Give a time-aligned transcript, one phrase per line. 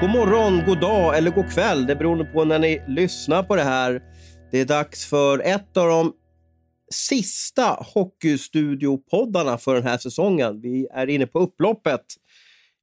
[0.00, 1.86] God morgon, god dag eller god kväll.
[1.86, 4.02] Det beror på när ni lyssnar på det här.
[4.50, 6.12] Det är dags för ett av de
[6.92, 10.60] sista Hockeystudio-poddarna för den här säsongen.
[10.60, 12.04] Vi är inne på upploppet.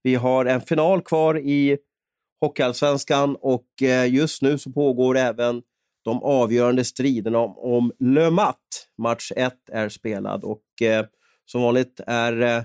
[0.04, 1.78] Vi har en final kvar i
[2.42, 5.62] Hockeyallsvenskan och eh, just nu så pågår även
[6.03, 8.88] de avgörande striderna om, om Le Mat.
[8.98, 11.06] Match 1 är spelad och eh,
[11.46, 12.64] som vanligt är eh,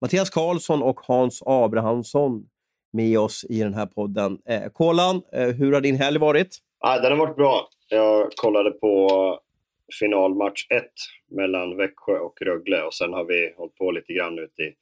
[0.00, 2.46] Mattias Karlsson och Hans Abrahamsson
[2.94, 4.38] med oss i den här podden.
[4.48, 6.58] Eh, Kolan, eh, hur har din helg varit?
[6.80, 7.68] Ah, den har varit bra.
[7.88, 9.08] Jag kollade på
[10.00, 10.84] finalmatch 1
[11.36, 14.74] mellan Växjö och Rögle och sen har vi hållit på lite grann ute i,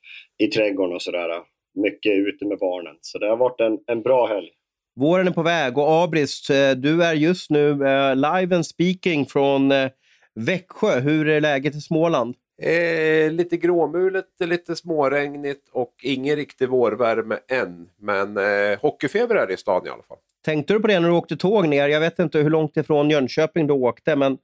[0.44, 1.28] i trädgården och sådär.
[1.74, 2.96] Mycket ute med barnen.
[3.00, 4.50] Så det har varit en, en bra helg.
[4.96, 9.26] Våren är på väg och Abris, eh, du är just nu eh, live and speaking
[9.26, 9.90] från eh,
[10.34, 11.00] Växjö.
[11.00, 12.34] Hur är läget i Småland?
[12.58, 17.88] Eh, lite gråmulet, lite småregnigt och ingen riktig vårvärme än.
[17.98, 20.18] Men eh, hockeyfeber är det i stan i alla fall.
[20.44, 21.88] Tänkte du på det när du åkte tåg ner?
[21.88, 24.38] Jag vet inte hur långt ifrån Jönköping du åkte, men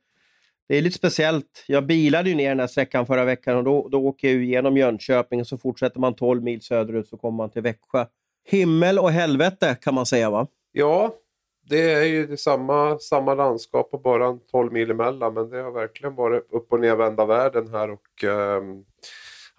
[0.69, 1.65] det är lite speciellt.
[1.67, 4.77] Jag bilade ju ner den här sträckan förra veckan och då, då åker jag igenom
[4.77, 8.07] Jönköping och så fortsätter man 12 mil söderut så kommer man till Växjö.
[8.49, 10.47] Himmel och helvete kan man säga va?
[10.73, 11.15] Ja,
[11.69, 15.35] det är ju samma, samma landskap och bara 12 mil emellan.
[15.35, 17.91] Men det har verkligen varit upp och nervända världen här.
[17.91, 18.63] Och, eh,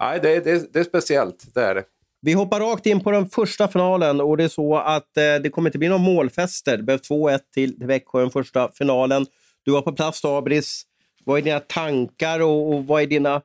[0.00, 1.84] nej, det, det, det är speciellt, det är det.
[2.22, 5.50] Vi hoppar rakt in på den första finalen och det är så att eh, det
[5.50, 6.76] kommer inte bli några målfester.
[6.76, 9.26] Det behövs 2-1 till Växjö den första finalen.
[9.64, 10.82] Du var på plats Abris.
[11.24, 13.42] Vad är dina tankar och, och vad är dina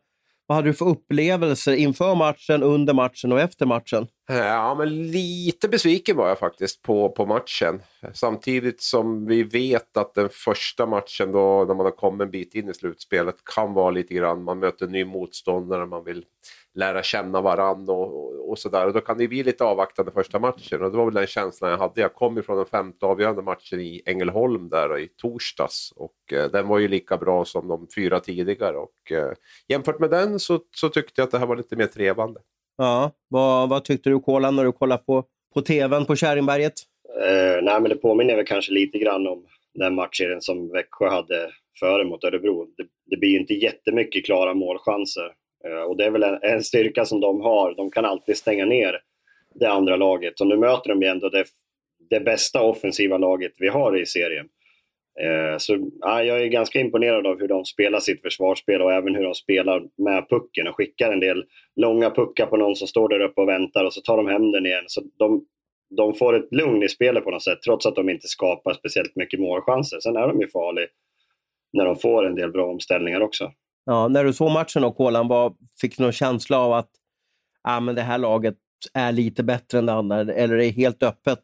[0.48, 4.08] vad hade du för upplevelser inför matchen, under matchen och efter matchen?
[4.28, 7.82] Ja, men lite besviken var jag faktiskt på, på matchen.
[8.14, 12.56] Samtidigt som vi vet att den första matchen då, när man har kommit en bit
[12.56, 16.26] in i slutspelet kan vara lite grann, man möter en ny motståndare, man vill
[16.74, 18.88] lära känna varandra och, och, och sådär.
[18.88, 21.72] Och då kan det bli lite avvaktande första matchen och det var väl den känslan
[21.72, 22.02] jag hade.
[22.02, 26.68] Jag kom ifrån den femte avgörande matchen i Ängelholm där i torsdags och eh, den
[26.68, 29.32] var ju lika bra som de fyra tidigare och eh,
[29.68, 32.40] jämfört med den så, så tyckte jag att det här var lite mer trevande.
[32.78, 36.74] Ja, vad, vad tyckte du Kolan när du kollade på, på tvn på Käringberget?
[37.22, 41.50] Eh, nej, men det påminner väl kanske lite grann om den matchserien som Växjö hade
[41.80, 42.66] före mot Örebro.
[42.78, 45.32] Det, det blir ju inte jättemycket klara målchanser
[45.66, 47.76] Eh, och det är väl en, en, styrka som de har.
[47.76, 49.00] De kan alltid stänga ner
[49.56, 50.42] det andra laget.
[50.42, 51.46] Och nu möter de ju ändå det,
[52.10, 54.48] det bästa offensiva laget vi har i serien.
[55.22, 59.16] Eh, så ja, jag är ganska imponerad av hur de spelar sitt försvarsspel och även
[59.16, 61.44] hur de spelar med pucken och skickar en del
[61.76, 64.52] långa puckar på någon som står där uppe och väntar och så tar de hem
[64.52, 64.84] den igen.
[64.88, 65.46] Så de,
[65.98, 69.16] de får ett lugn i spelet på något sätt trots att de inte skapar speciellt
[69.16, 70.00] mycket målchanser.
[70.00, 70.88] Sen är de ju farliga
[71.74, 73.52] när de får en del bra omställningar också.
[73.86, 76.90] Ja, när du såg matchen och Kolan, var, fick du någon känsla av att
[77.64, 78.56] ah, men det här laget
[78.94, 81.40] är lite bättre än det andra, eller är det helt öppet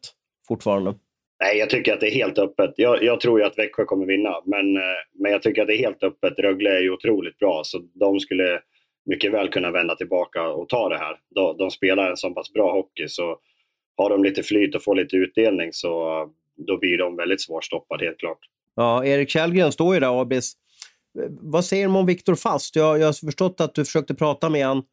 [0.48, 0.94] fortfarande?
[1.42, 2.70] Nej, jag tycker att det är helt öppet.
[2.76, 5.74] Jag, jag tror ju att Växjö kommer vinna, men, eh, men jag tycker att det
[5.74, 6.38] är helt öppet.
[6.38, 8.60] Rögle är ju otroligt bra, så de skulle
[9.06, 11.16] mycket väl kunna vända tillbaka och ta det här.
[11.34, 13.38] De, de spelar en så pass bra hockey, så
[13.96, 16.28] har de lite flyt och får lite utdelning så eh,
[16.66, 18.38] då blir de väldigt svårstoppade, helt klart.
[18.76, 20.52] Ja, Erik Källgren står ju där, Abis
[21.18, 22.76] eh, vad säger de om Viktor Fast?
[22.76, 24.84] Jag, jag har förstått att du försökte prata med honom,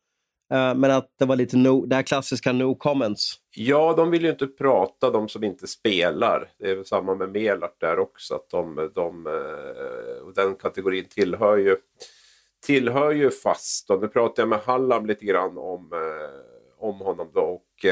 [0.52, 3.34] Eh, men att det var lite no, det här klassiska no comments.
[3.56, 6.52] Ja, de vill ju inte prata, de som inte spelar.
[6.60, 11.06] Det är väl samma med Melart där också, att de, de, eh, och den kategorin
[11.10, 11.76] tillhör ju,
[12.66, 13.90] tillhör ju Fast.
[13.90, 17.42] Och nu pratade jag med Hallam lite grann om, eh, om honom då.
[17.42, 17.86] Och,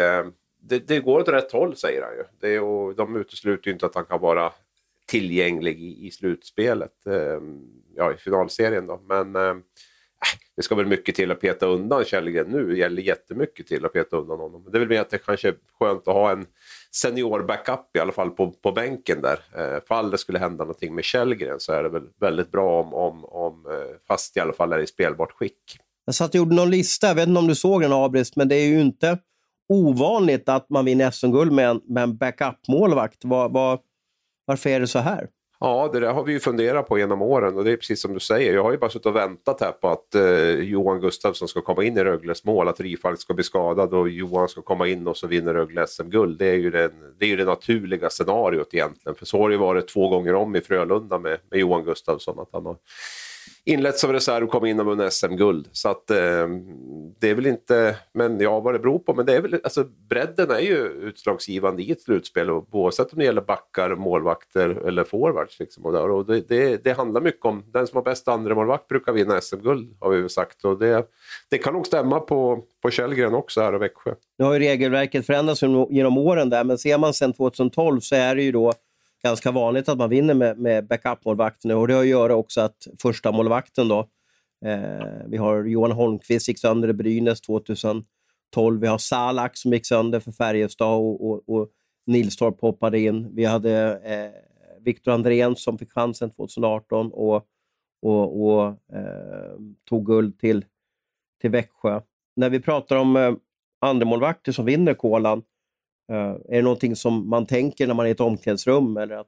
[0.61, 2.23] det, det, går åt rätt håll säger han ju.
[2.39, 4.53] Det, och de utesluter ju inte att han kan vara
[5.05, 6.93] tillgänglig i, i slutspelet.
[7.95, 9.01] Ja, i finalserien då.
[9.07, 9.55] Men eh,
[10.57, 12.67] det ska väl mycket till att peta undan Källgren nu.
[12.67, 14.63] Det gäller jättemycket till att peta undan honom.
[14.71, 16.45] Det är väl mer att det kanske är skönt att ha en
[16.91, 19.39] senior backup i alla fall på, på bänken där.
[19.57, 22.93] Eh, fall det skulle hända någonting med Källgren så är det väl väldigt bra om,
[22.93, 25.77] om, om eh, fast i alla fall är i spelbart skick.
[26.05, 28.47] Jag satt och gjorde någon lista, jag vet inte om du såg den Abris, men
[28.47, 29.17] det är ju inte
[29.69, 33.25] ovanligt att man vinner SM-guld med en, med en backup-målvakt.
[33.25, 33.79] Var, var,
[34.45, 35.27] varför är det så här?
[35.59, 38.13] Ja, det där har vi ju funderat på genom åren och det är precis som
[38.13, 38.53] du säger.
[38.53, 41.83] Jag har ju bara suttit och väntat här på att eh, Johan Gustafsson ska komma
[41.83, 45.17] in i Rögles mål, att Rifalk ska bli skadad och Johan ska komma in och
[45.17, 46.39] så vinner Rögle SM-guld.
[46.39, 49.15] Det, är ju det, det är ju det naturliga scenariot egentligen.
[49.15, 52.39] För så har det ju varit två gånger om i Frölunda med, med Johan Gustafsson.
[52.39, 52.77] Att han har
[53.65, 55.67] inlett som reserv och kom in och vunnit SM-guld.
[55.71, 56.47] Så att eh,
[57.19, 59.83] det är väl inte, men ja vad det beror på, men det är väl, alltså
[60.09, 65.03] bredden är ju utslagsgivande i ett slutspel och oavsett om det gäller backar, målvakter eller
[65.03, 65.59] forwards.
[65.59, 68.55] Liksom, och där, och det, det, det, handlar mycket om, den som har bäst andra
[68.55, 71.07] målvakt brukar vinna SM-guld har vi sagt och det,
[71.49, 74.13] det kan nog stämma på, på Källgren också här i Växjö.
[74.37, 78.35] Nu har ju regelverket förändrats genom åren där, men ser man sedan 2012 så är
[78.35, 78.73] det ju då
[79.23, 81.71] ganska vanligt att man vinner med, med backup-målvakten.
[81.71, 84.07] Och det har att göra också att första målvakten då,
[84.65, 88.05] eh, vi har Johan Holmqvist gick sönder i Brynäs 2012.
[88.81, 91.69] Vi har Salak som gick sönder för Färjestad och, och, och
[92.07, 93.35] Nilstorp hoppade in.
[93.35, 94.31] Vi hade eh,
[94.83, 97.45] Viktor Andrén som fick chansen 2018 och,
[98.01, 99.57] och, och eh,
[99.89, 100.65] tog guld till,
[101.41, 102.01] till Växjö.
[102.35, 103.33] När vi pratar om eh,
[103.81, 105.43] andremålvakter som vinner kolan
[106.11, 108.97] eh, är det någonting som man tänker när man är i ett omklädningsrum?
[108.97, 109.27] Eller att,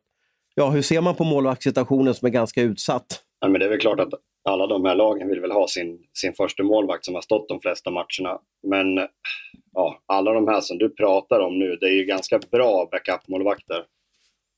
[0.56, 3.24] ja, hur ser man på målvaktssituationen som är ganska utsatt?
[3.40, 4.14] Ja, men det är väl klart att
[4.50, 7.62] alla de här lagen vill väl ha sin, sin första målvakt som har stått de
[7.62, 8.40] flesta matcherna.
[8.68, 9.08] Men
[9.74, 13.86] ja, alla de här som du pratar om nu, det är ju ganska bra backup-målvakter.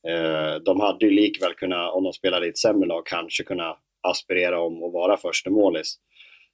[0.07, 3.77] Eh, de hade ju likväl kunnat, om de spelade i ett sämre lag, kanske kunna
[4.01, 5.95] aspirera om att vara första målis.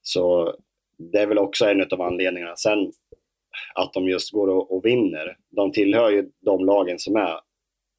[0.01, 0.55] Så
[0.97, 2.55] det är väl också en av anledningarna.
[2.55, 2.91] Sen
[3.73, 5.37] att de just går och, och vinner.
[5.49, 7.39] De tillhör ju de lagen som är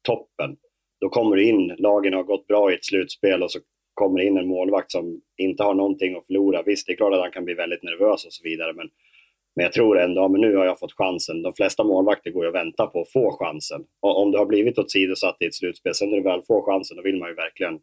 [0.07, 0.57] toppen.
[1.01, 3.59] Då kommer du in, lagen har gått bra i ett slutspel och så
[3.99, 6.63] kommer in en målvakt som inte har någonting att förlora.
[6.65, 8.89] Visst, det är klart att han kan bli väldigt nervös och så vidare, men,
[9.55, 11.41] men jag tror ändå, att nu har jag fått chansen.
[11.41, 13.81] De flesta målvakter går ju att vänta på att få chansen.
[13.99, 16.97] Och om du har blivit åsidosatt i ett slutspel, sen när du väl får chansen,
[16.97, 17.79] då vill man ju verkligen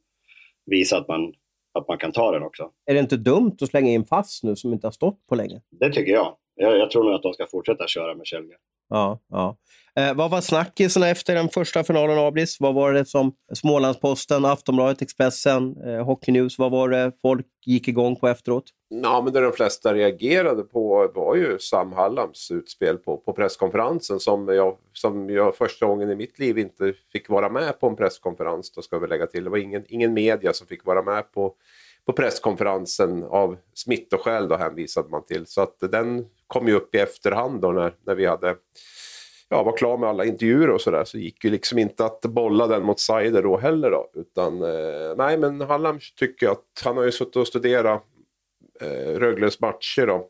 [0.66, 1.34] visa att man,
[1.78, 2.70] att man kan ta den också.
[2.86, 5.60] Är det inte dumt att slänga in fast nu som inte har stått på länge?
[5.70, 8.58] Det tycker jag jag, jag tror nog att de ska fortsätta köra med Källgren.
[8.88, 9.56] Ja, ja.
[10.00, 12.56] Eh, vad var snackisarna efter den första finalen, Abris?
[12.60, 17.88] Vad var det som Smålandsposten, Aftonbladet, Expressen, eh, Hockey News, vad var det folk gick
[17.88, 18.64] igång på efteråt?
[18.88, 24.20] Ja, men det de flesta reagerade på var ju Sam Hallams utspel på, på presskonferensen
[24.20, 27.96] som jag, som jag första gången i mitt liv inte fick vara med på en
[27.96, 28.72] presskonferens.
[28.72, 29.44] Då ska vi lägga till.
[29.44, 31.54] Det var ingen, ingen media som fick vara med på
[32.06, 35.46] på presskonferensen av smittoskäl då hänvisade man till.
[35.46, 38.56] Så att den kom ju upp i efterhand då när, när vi hade
[39.48, 42.66] ja, var klar med alla intervjuer och sådär så gick ju liksom inte att bolla
[42.66, 44.10] den mot Seider då heller då.
[44.14, 48.02] Utan eh, nej men Hallam tycker jag att han har ju suttit och studerat
[48.80, 50.26] eh, Rögles matcher då.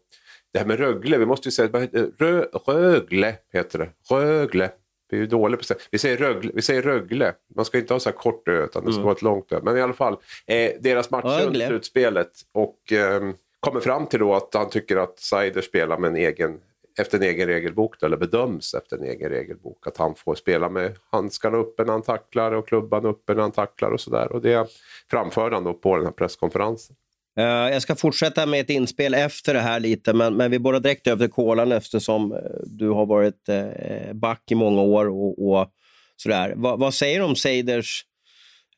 [0.52, 1.88] Det här med Rögle, vi måste ju säga,
[2.18, 4.14] Rö, Rögle heter det.
[4.14, 4.70] Rögle.
[5.08, 5.74] Vi är ju dåliga på.
[5.90, 7.34] Vi säger, Rögle, vi säger Rögle.
[7.56, 9.04] Man ska inte ha så här kort ö utan det ska mm.
[9.04, 9.60] vara ett långt ö.
[9.62, 10.16] Men i alla fall,
[10.46, 12.30] eh, deras matcher under slutspelet.
[12.52, 13.30] Och eh,
[13.60, 16.60] kommer fram till då att han tycker att Seider spelar med en egen,
[16.98, 18.02] efter en egen regelbok.
[18.02, 19.86] Eller bedöms efter en egen regelbok.
[19.86, 23.52] Att han får spela med handskarna uppe när han tacklar och klubban uppe när han
[23.52, 24.32] tacklar och sådär.
[24.32, 24.68] Och det
[25.10, 26.96] framförde han då på den här presskonferensen.
[27.40, 30.80] Uh, jag ska fortsätta med ett inspel efter det här lite, men, men vi borrar
[30.80, 35.08] direkt över till kolan eftersom eh, du har varit eh, back i många år.
[35.08, 35.72] och, och
[36.16, 36.54] sådär.
[36.56, 38.04] Va, vad säger du om Seiders,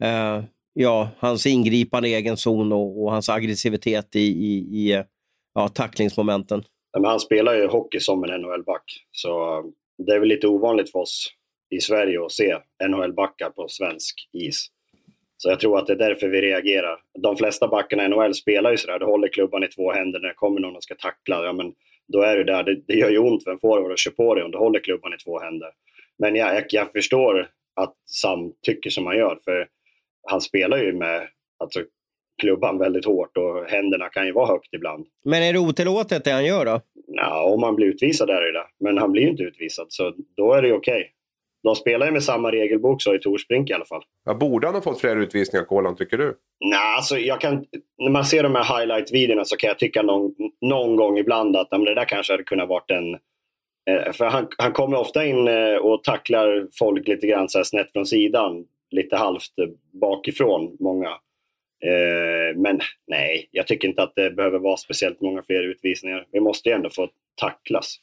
[0.03, 5.05] eh, ja, hans ingripande i egen zon och, och, hans aggressivitet i, i, i
[5.55, 6.65] ja, tacklingsmomenten?
[6.99, 9.63] Men han spelar ju hockey som en NHL-back, så
[10.07, 11.29] det är väl lite ovanligt för oss
[11.71, 12.57] i Sverige att se
[12.89, 14.67] NHL-backar på svensk is.
[15.41, 17.01] Så jag tror att det är därför vi reagerar.
[17.19, 20.29] De flesta backarna i NHL spelar ju sådär, du håller klubban i två händer när
[20.29, 21.45] det kommer någon och ska tackla.
[21.45, 21.73] Ja, men
[22.13, 22.63] då är du där.
[22.63, 24.81] Det, det gör ju ont för en forward att köra på dig om du håller
[24.81, 25.69] klubban i två händer.
[26.19, 29.69] Men jag, jag, jag förstår att Sam tycker som han gör, för
[30.23, 31.29] han spelar ju med
[31.59, 31.81] alltså,
[32.41, 35.07] klubban väldigt hårt och händerna kan ju vara högt ibland.
[35.25, 36.81] Men är det otillåtet det han gör då?
[37.07, 38.67] Ja, om man blir utvisad är det det.
[38.81, 40.95] Men han blir ju inte utvisad, så då är det okej.
[40.95, 41.11] Okay.
[41.63, 44.03] De spelar ju med samma regelbok så i Torsbrink i alla fall.
[44.25, 46.37] Ja, borde han ha fått fler utvisningar, Kolan, tycker du?
[46.61, 47.65] Nej, alltså jag kan,
[47.99, 51.71] när man ser de här highlight-videorna så kan jag tycka någon, någon gång ibland att
[51.71, 53.15] det där kanske hade kunnat varit en...
[53.91, 57.93] Eh, för han, han kommer ofta in eh, och tacklar folk lite grann så snett
[57.93, 58.65] från sidan.
[58.91, 59.53] Lite halvt
[60.01, 61.09] bakifrån, många.
[61.85, 66.27] Eh, men nej, jag tycker inte att det behöver vara speciellt många fler utvisningar.
[66.33, 67.97] Vi måste ju ändå få tacklas.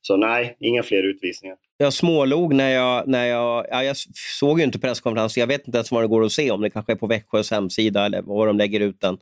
[0.00, 1.56] Så nej, inga fler utvisningar.
[1.80, 3.96] Jag smålog när jag, när jag, ja, jag
[4.38, 5.40] såg ju inte presskonferensen.
[5.40, 7.50] Jag vet inte ens var det går att se, om det kanske är på Växjös
[7.50, 9.14] hemsida eller var de lägger ut den.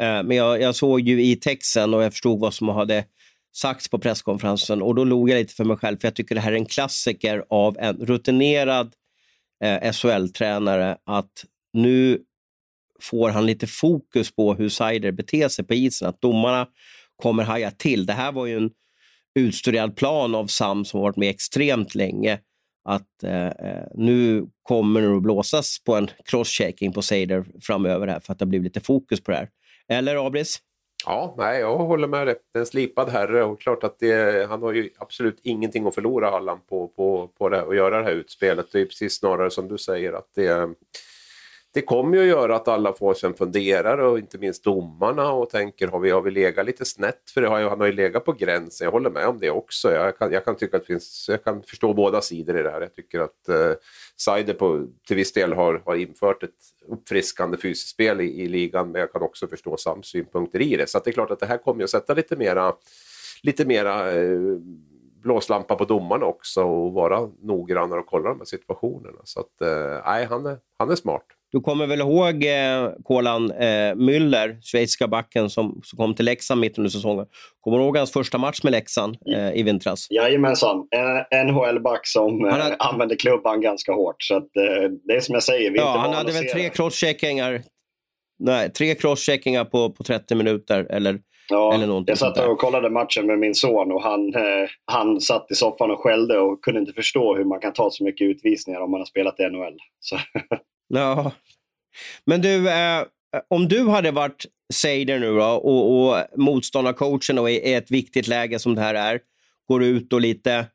[0.00, 3.04] Eh, men jag, jag, såg ju i texten och jag förstod vad som hade
[3.56, 6.40] sagts på presskonferensen och då log jag lite för mig själv för jag tycker det
[6.40, 8.94] här är en klassiker av en rutinerad
[9.64, 12.18] eh, SHL-tränare att nu
[13.00, 16.66] får han lite fokus på hur Seider beter sig på isen, att domarna
[17.16, 18.06] kommer haja till.
[18.06, 18.70] Det här var ju en
[19.34, 22.38] utstuderad plan av Sam som varit med extremt länge.
[22.84, 28.20] Att eh, eh, nu kommer det att blåsas på en crosschecking på Seider framöver här
[28.20, 29.48] för att det blir lite fokus på det här.
[29.88, 30.58] Eller Abris?
[31.06, 32.36] Ja, nej, jag håller med dig.
[32.58, 36.58] En slipad herre och klart att det, han har ju absolut ingenting att förlora Allan,
[36.68, 38.66] på, på, på det, att göra det här utspelet.
[38.72, 40.74] Det är precis snarare som du säger att det
[41.72, 45.32] det kommer ju att göra att alla får sig en funderare och inte minst domarna
[45.32, 47.30] och tänker har vi, har vi legat lite snett?
[47.34, 49.92] För det har, han har ju legat på gränsen, jag håller med om det också.
[49.92, 52.80] Jag kan, jag kan tycka att finns, jag kan förstå båda sidor i det här.
[52.80, 53.72] Jag tycker att eh,
[54.16, 56.50] Seider på, till viss del har, har infört ett
[56.88, 60.88] uppfriskande fysiskt spel i, i ligan men jag kan också förstå Sams synpunkter i det.
[60.88, 62.74] Så det är klart att det här kommer att sätta lite mera,
[63.42, 64.38] lite mera eh,
[65.22, 69.20] blåslampa på domarna också och vara noggrannare och kolla de här situationerna.
[69.24, 71.26] Så att, eh, nej, han är, han är smart.
[71.52, 76.60] Du kommer väl ihåg eh, Kolan eh, Müller, schweiziska backen som, som kom till Leksand
[76.60, 77.26] mitt under säsongen.
[77.60, 80.06] Kommer du ihåg hans första match med Leksand eh, i vintras?
[80.10, 80.88] Jajamensan.
[81.30, 82.76] En NHL-back som eh, hade...
[82.76, 84.16] använde klubban ganska hårt.
[84.18, 87.62] Så att, eh, det är som jag säger, vi ja, Han hade väl tre crosscheckingar
[88.42, 92.90] Nej, tre crosscheckingar på, på 30 minuter eller, ja, eller någonting Jag satt och kollade
[92.90, 96.80] matchen med min son och han, eh, han satt i soffan och skällde och kunde
[96.80, 99.78] inte förstå hur man kan ta så mycket utvisningar om man har spelat i NHL.
[100.00, 100.16] Så.
[100.90, 101.32] Ja.
[102.26, 103.04] Men du, eh,
[103.48, 108.58] om du hade varit Seider nu då, och, och motståndarcoachen och i ett viktigt läge
[108.58, 109.20] som det här är,
[109.68, 110.66] går ut och lite,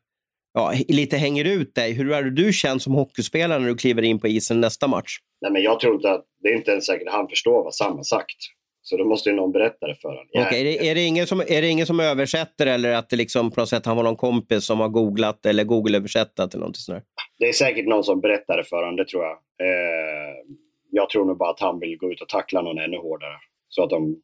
[0.54, 1.92] ja, lite hänger ut dig.
[1.92, 5.18] Hur hade du känt som hockeyspelare när du kliver in på isen nästa match?
[5.40, 7.96] Nej, men jag tror inte att, det är inte ens säkert han förstår vad Sam
[7.96, 8.36] har sagt.
[8.82, 10.26] Så då måste ju någon berätta det för honom.
[10.46, 13.16] Okay, är, det, är, det ingen som, är det ingen som översätter eller att det
[13.16, 16.80] liksom på något sätt han var någon kompis som har googlat eller Google-översättat eller någonting
[16.80, 17.04] sånt
[17.38, 19.38] Det är säkert någon som berättar det för honom, det tror jag.
[19.62, 20.54] Eh,
[20.90, 23.36] jag tror nog bara att han vill gå ut och tackla någon ännu hårdare.
[23.68, 24.22] Så att de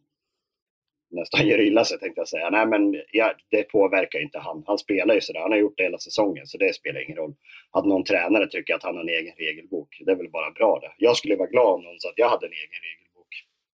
[1.10, 2.50] nästan gör illa sig tänkte jag säga.
[2.50, 4.64] Nej men ja, det påverkar inte han.
[4.66, 5.40] Han spelar ju sådär.
[5.40, 7.34] Han har gjort det hela säsongen så det spelar ingen roll.
[7.70, 10.78] Att någon tränare tycker att han har en egen regelbok, det är väl bara bra
[10.82, 10.92] det.
[10.98, 13.28] Jag skulle vara glad om någon sa att jag hade en egen regelbok.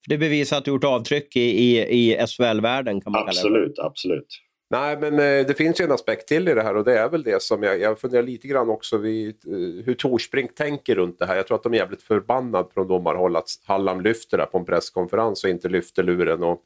[0.09, 3.91] Det bevisar att du gjort avtryck i, i, i SHL-världen kan man absolut, kalla det.
[3.91, 6.99] Absolut, Nej, men eh, det finns ju en aspekt till i det här och det
[6.99, 10.95] är väl det som jag, jag funderar lite grann också vid eh, hur Torsbrink tänker
[10.95, 11.37] runt det här.
[11.37, 14.65] Jag tror att de är jävligt förbannade från domarhåll att Hallam lyfter det på en
[14.65, 16.61] presskonferens och inte lyfter luren och,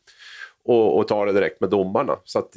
[0.65, 2.19] och, och tar det direkt med domarna.
[2.25, 2.53] Så att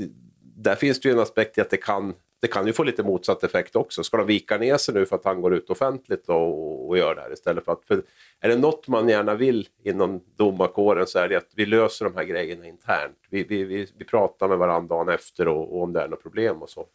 [0.56, 3.04] där finns det ju en aspekt i att det kan det kan ju få lite
[3.04, 4.04] motsatt effekt också.
[4.04, 7.16] Ska de vika ner sig nu för att han går ut offentligt och, och gör
[7.16, 7.86] det här istället för att...
[7.86, 8.04] För
[8.40, 12.16] är det något man gärna vill inom domarkåren så är det att vi löser de
[12.16, 13.18] här grejerna internt.
[13.30, 16.24] Vi, vi, vi, vi pratar med varandra dagen efter och, och om det är något
[16.24, 16.86] problem och så.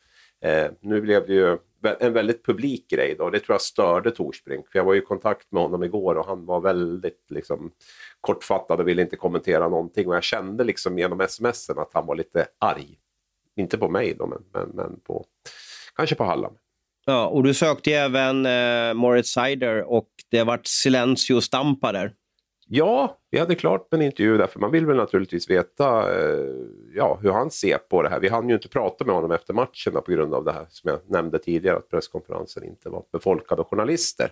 [0.42, 1.58] Eh, nu blev det ju
[2.00, 4.68] en väldigt publik grej då och det tror jag störde Torsbrink.
[4.68, 7.70] För jag var i kontakt med honom igår och han var väldigt liksom,
[8.20, 10.08] kortfattad och ville inte kommentera någonting.
[10.08, 12.98] Och jag kände liksom genom smsen att han var lite arg
[13.56, 15.24] inte på mig då, men, men, men på,
[15.96, 16.52] kanske på Hallam.
[17.06, 21.92] Ja, och du sökte ju även eh, Moritz Seider och det har varit Silencio Stampa
[21.92, 22.14] där.
[22.72, 26.54] Ja, vi hade klart en intervju där, för man vill väl naturligtvis veta eh,
[26.94, 28.20] ja, hur han ser på det här.
[28.20, 30.90] Vi hann ju inte prata med honom efter matchen på grund av det här som
[30.90, 34.30] jag nämnde tidigare, att presskonferensen inte var befolkad av journalister.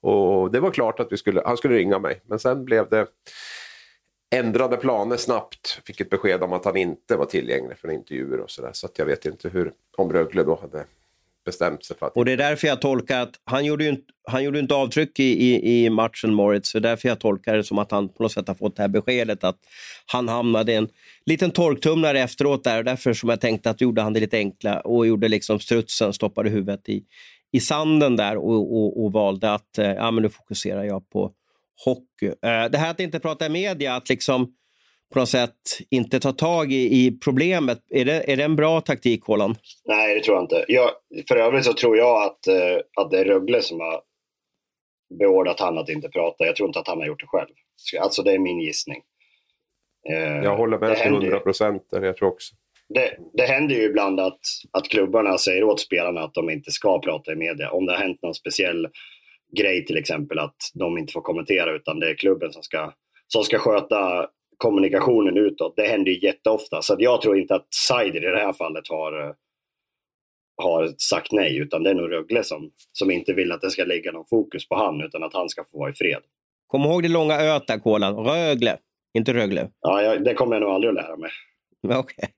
[0.00, 3.06] Och det var klart att vi skulle, han skulle ringa mig, men sen blev det
[4.30, 5.80] ändrade planer snabbt.
[5.86, 8.70] Fick ett besked om att han inte var tillgänglig för intervjuer och sådär.
[8.72, 10.84] Så att jag vet inte hur, om Rögle då hade
[11.44, 12.16] bestämt sig för att...
[12.16, 15.20] Och det är därför jag tolkar att han gjorde ju inte, han gjorde inte avtryck
[15.20, 16.72] i, i, i matchen Moritz.
[16.72, 18.82] Det är därför jag tolkar det som att han på något sätt har fått det
[18.82, 19.58] här beskedet att
[20.06, 20.88] han hamnade i en
[21.26, 22.78] liten torktumlare efteråt där.
[22.78, 26.12] Och därför som jag tänkte att gjorde han det lite enkla och gjorde liksom strutsen,
[26.12, 27.04] stoppade huvudet i,
[27.52, 31.32] i sanden där och, och, och valde att eh, ja, men nu fokuserar jag på
[31.84, 32.26] hockey.
[32.26, 34.54] Eh, det här att inte prata i media, att liksom
[35.12, 37.78] på något sätt inte ta tag i, i problemet.
[37.90, 39.56] Är det, är det en bra taktik, Håland?
[39.84, 40.64] Nej, det tror jag inte.
[40.68, 40.90] Jag,
[41.28, 44.02] för övrigt så tror jag att, eh, att det är Rögle som har
[45.18, 46.46] beordrat han att inte prata.
[46.46, 47.48] Jag tror inte att han har gjort det själv.
[48.00, 49.02] Alltså det är min gissning.
[50.10, 52.54] Eh, jag håller med till hundra procent jag tror också.
[52.94, 54.40] Det, det händer ju ibland att,
[54.72, 57.70] att klubbarna säger åt spelarna att de inte ska prata i media.
[57.70, 58.88] Om det har hänt någon speciell
[59.52, 62.92] grej till exempel att de inte får kommentera utan det är klubben som ska,
[63.26, 64.26] som ska sköta
[64.56, 65.76] kommunikationen utåt.
[65.76, 69.34] Det händer ju jätteofta så jag tror inte att Seider i det här fallet har,
[70.62, 73.84] har sagt nej utan det är nog Rögle som, som inte vill att det ska
[73.84, 76.22] lägga någon fokus på han utan att han ska få vara i fred.
[76.66, 78.16] Kom ihåg det långa öet där Kolan.
[78.16, 78.78] Rögle,
[79.14, 79.70] inte Rögle.
[79.80, 81.30] Ja, jag, det kommer jag nog aldrig att lära mig.
[81.84, 81.98] Okej.
[81.98, 82.28] Okay.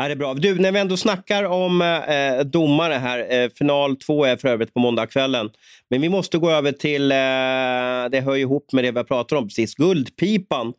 [0.00, 0.34] Ja, det är bra.
[0.34, 3.42] Du, när vi ändå snackar om eh, domare här.
[3.42, 5.50] Eh, final två är för övrigt på måndagskvällen.
[5.90, 9.38] Men vi måste gå över till, eh, det hör ihop med det vi har pratat
[9.38, 10.72] om precis, Guldpipan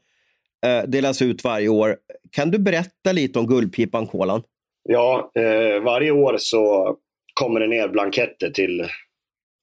[0.65, 1.97] eh, delas ut varje år.
[2.31, 4.43] Kan du berätta lite om Guldpipan, Kolan?
[4.89, 6.95] Ja, eh, varje år så
[7.33, 8.85] kommer det ner blanketter till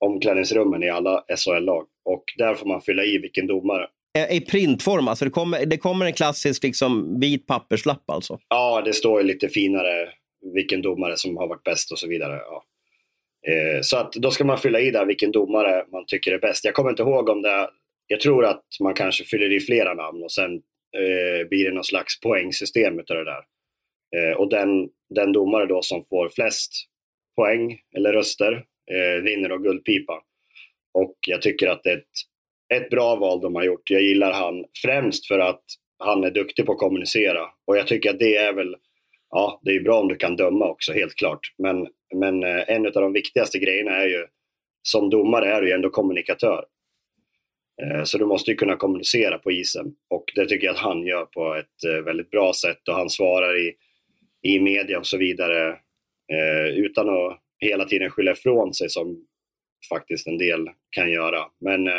[0.05, 1.87] omklädningsrummen i alla SHL-lag.
[2.05, 3.87] Och där får man fylla i vilken domare.
[4.19, 8.39] Eh, I printform, alltså det kommer, det kommer en klassisk liksom, vit papperslapp alltså?
[8.49, 10.09] Ja, det står lite finare
[10.55, 12.37] vilken domare som har varit bäst och så vidare.
[12.37, 12.65] Ja.
[13.53, 16.65] Eh, så att då ska man fylla i där vilken domare man tycker är bäst.
[16.65, 17.71] Jag kommer inte ihåg om det,
[18.07, 20.55] jag tror att man kanske fyller i flera namn och sen
[20.97, 23.43] eh, blir det någon slags poängsystem utav det där.
[24.17, 26.73] Eh, och den, den domare då som får flest
[27.37, 28.53] poäng eller röster
[28.93, 30.23] eh, vinner då Guldpipa.
[30.95, 32.05] Och jag tycker att det är ett,
[32.75, 33.91] ett bra val de har gjort.
[33.91, 35.63] Jag gillar han främst för att
[35.99, 37.41] han är duktig på att kommunicera.
[37.67, 38.77] Och jag tycker att det är väl,
[39.31, 41.41] ja det är bra om du kan döma också helt klart.
[41.59, 44.27] Men, men eh, en av de viktigaste grejerna är ju,
[44.83, 46.65] som domare är du ju ändå kommunikatör.
[47.83, 51.07] Eh, så du måste ju kunna kommunicera på isen och det tycker jag att han
[51.07, 53.75] gör på ett eh, väldigt bra sätt och han svarar i,
[54.43, 55.79] i media och så vidare
[56.75, 59.27] utan att hela tiden skylla ifrån sig som
[59.89, 61.45] faktiskt en del kan göra.
[61.61, 61.93] Men eh,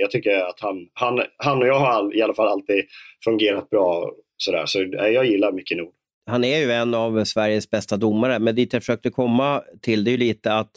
[0.00, 2.84] jag tycker att han, han, han och jag har i alla fall alltid
[3.24, 4.66] fungerat bra sådär.
[4.66, 5.94] Så eh, jag gillar Micke Nord.
[6.26, 10.10] Han är ju en av Sveriges bästa domare, men dit jag försökte komma till det
[10.10, 10.70] är ju lite att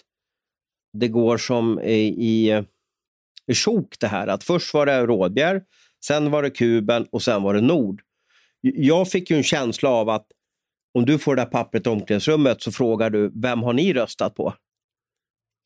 [0.94, 2.64] det går som i,
[3.48, 4.28] i sjok det här.
[4.28, 5.62] Att först var det Rådbjer,
[6.06, 8.02] sen var det Kuben och sen var det Nord.
[8.62, 10.28] Jag fick ju en känsla av att
[10.94, 14.36] om du får det där pappret i omklädningsrummet så frågar du, vem har ni röstat
[14.36, 14.54] på?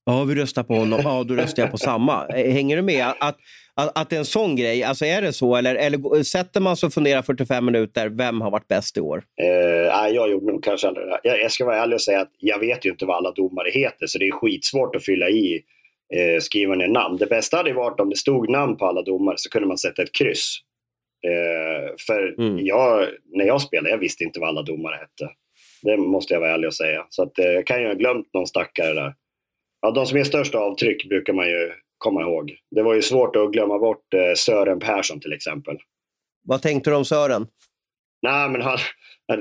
[0.05, 1.01] Ja, vi röstar på honom.
[1.03, 2.25] Ja, då röstar jag på samma.
[2.29, 3.05] Hänger du med?
[3.19, 3.37] Att,
[3.75, 5.55] att, att det är en sån grej, alltså är det så?
[5.55, 9.23] Eller, eller sätter man sig och funderar 45 minuter, vem har varit bäst i år?
[9.41, 11.19] Eh, jag gjorde nog kanske aldrig det.
[11.23, 13.69] Jag, jag ska vara ärlig och säga att jag vet ju inte vad alla domare
[13.69, 15.63] heter, så det är skitsvårt att fylla i
[16.15, 17.17] eh, skriva ner namn.
[17.17, 20.01] Det bästa hade varit om det stod namn på alla domare så kunde man sätta
[20.01, 20.57] ett kryss.
[21.27, 22.65] Eh, för mm.
[22.65, 25.33] jag, när jag spelade, jag visste inte vad alla domare hette.
[25.81, 27.05] Det måste jag vara ärlig och säga.
[27.09, 29.13] Så att, eh, kan jag ha glömt någon stackare där.
[29.85, 32.55] Ja, de som är störst avtryck brukar man ju komma ihåg.
[32.71, 35.77] Det var ju svårt att glömma bort eh, Sören Persson till exempel.
[36.43, 37.47] Vad tänkte du om Sören?
[38.21, 38.77] Nej, men han,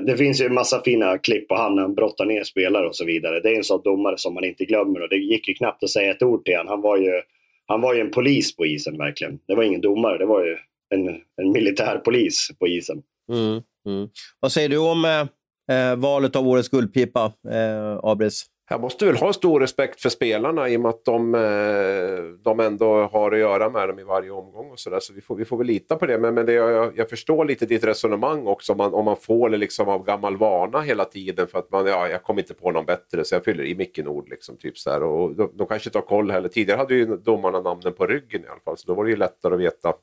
[0.05, 2.95] det finns ju en massa fina klipp på han när han brottar ner spelare och
[2.95, 3.39] så vidare.
[3.39, 5.89] Det är en sån domare som man inte glömmer och det gick ju knappt att
[5.89, 6.67] säga ett ord till honom.
[6.67, 7.21] Han var ju,
[7.65, 9.39] han var ju en polis på isen verkligen.
[9.47, 10.57] Det var ingen domare, det var ju
[10.89, 11.07] en,
[11.41, 13.01] en militärpolis på isen.
[13.31, 14.09] Mm, mm.
[14.39, 18.45] Vad säger du om eh, eh valet av årets guldpipa, eh, Abris?
[18.69, 22.59] Jag måste väl ha stor respekt för spelarna i och med att de, eh, de
[22.59, 24.71] ändå har att göra med dem i varje omgång.
[24.71, 24.99] och Så, där.
[24.99, 26.17] så vi, får, vi får väl lita på det.
[26.17, 29.49] Men, men det, jag, jag förstår lite ditt resonemang också om man, om man får
[29.49, 32.71] det liksom av gammal vana hela tiden för att man, ja, jag kommer inte på
[32.71, 34.29] någon bättre så jag fyller i Micke Nord.
[34.29, 35.03] Liksom, typ så här.
[35.03, 36.49] Och de, de kanske inte har koll heller.
[36.49, 39.17] Tidigare hade ju domarna namnen på ryggen i alla fall så då var det ju
[39.17, 39.93] lättare att veta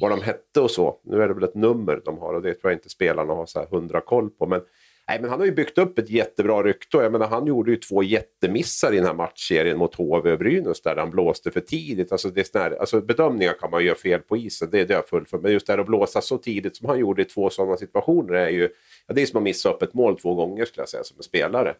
[0.00, 1.00] vad de hette och så.
[1.04, 3.46] Nu är det väl ett nummer de har och det tror jag inte spelarna har
[3.46, 4.46] så här hundra koll på.
[4.46, 4.60] Men
[5.08, 6.96] Nej, men han har ju byggt upp ett jättebra rykte.
[6.96, 10.82] Jag menar, han gjorde ju två jättemissar i den här matchserien mot HV och Brynäs
[10.82, 12.12] där han blåste för tidigt.
[12.12, 15.08] Alltså, det är här, alltså, bedömningar kan man göra fel på isen, det, det jag
[15.08, 15.38] full för.
[15.38, 18.34] Men just det här att blåsa så tidigt som han gjorde i två sådana situationer
[18.34, 18.68] är ju...
[19.06, 21.16] Ja, det är som att missa upp ett mål två gånger skulle jag säga som
[21.16, 21.74] en spelare.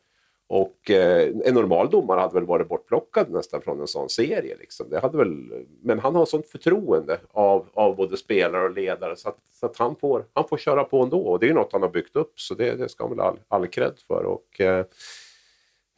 [0.50, 4.56] Och eh, en normal domare hade väl varit bortplockad nästan från en sån serie.
[4.58, 4.90] Liksom.
[4.90, 9.28] Det hade väl, men han har sånt förtroende av, av både spelare och ledare så
[9.28, 11.20] att, så att han, får, han får köra på ändå.
[11.20, 13.20] Och det är ju något han har byggt upp så det, det ska han väl
[13.20, 14.24] all, all cred för.
[14.24, 14.84] Och, eh,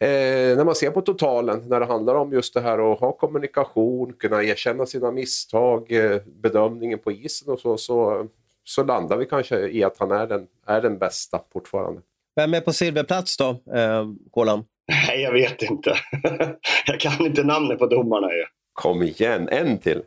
[0.01, 3.13] eh, när man ser på totalen, när det handlar om just det här att ha
[3.13, 8.27] kommunikation, kunna erkänna sina misstag, eh, bedömningen på isen och så, så,
[8.65, 12.01] så landar vi kanske i att han är den, är den bästa fortfarande.
[12.37, 14.65] Vem är på silverplats då, eh, Kolan?
[14.89, 15.95] Nej, jag vet inte.
[16.87, 18.45] jag kan inte namnet på domarna ju.
[18.73, 20.03] Kom igen, en till.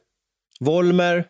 [0.59, 1.25] Volmer,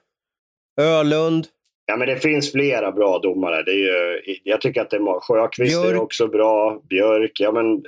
[0.81, 1.47] Ölund.
[1.85, 3.63] Ja, men det finns flera bra domare.
[3.63, 6.81] Det är ju, jag tycker att det är Sjöqvist är också bra.
[6.89, 7.83] Björk, ja men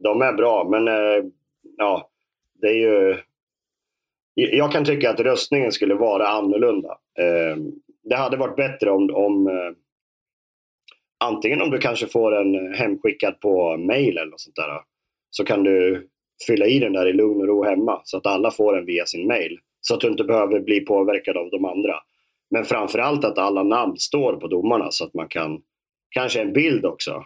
[0.00, 0.68] de är bra.
[0.70, 1.24] Men eh,
[1.76, 2.10] ja,
[2.60, 3.16] det är ju...
[4.34, 6.88] Jag kan tycka att röstningen skulle vara annorlunda.
[7.18, 7.56] Eh,
[8.02, 9.48] det hade varit bättre om, om
[11.24, 14.68] antingen om du kanske får en eh, hemskickad på mail eller något sånt där.
[14.68, 14.80] Eh,
[15.30, 16.08] så kan du
[16.46, 19.06] fylla i den där i lugn och ro hemma så att alla får den via
[19.06, 19.58] sin mail.
[19.80, 21.94] Så att du inte behöver bli påverkad av de andra.
[22.50, 25.58] Men framförallt att alla namn står på domarna så att man kan,
[26.10, 27.24] kanske en bild också.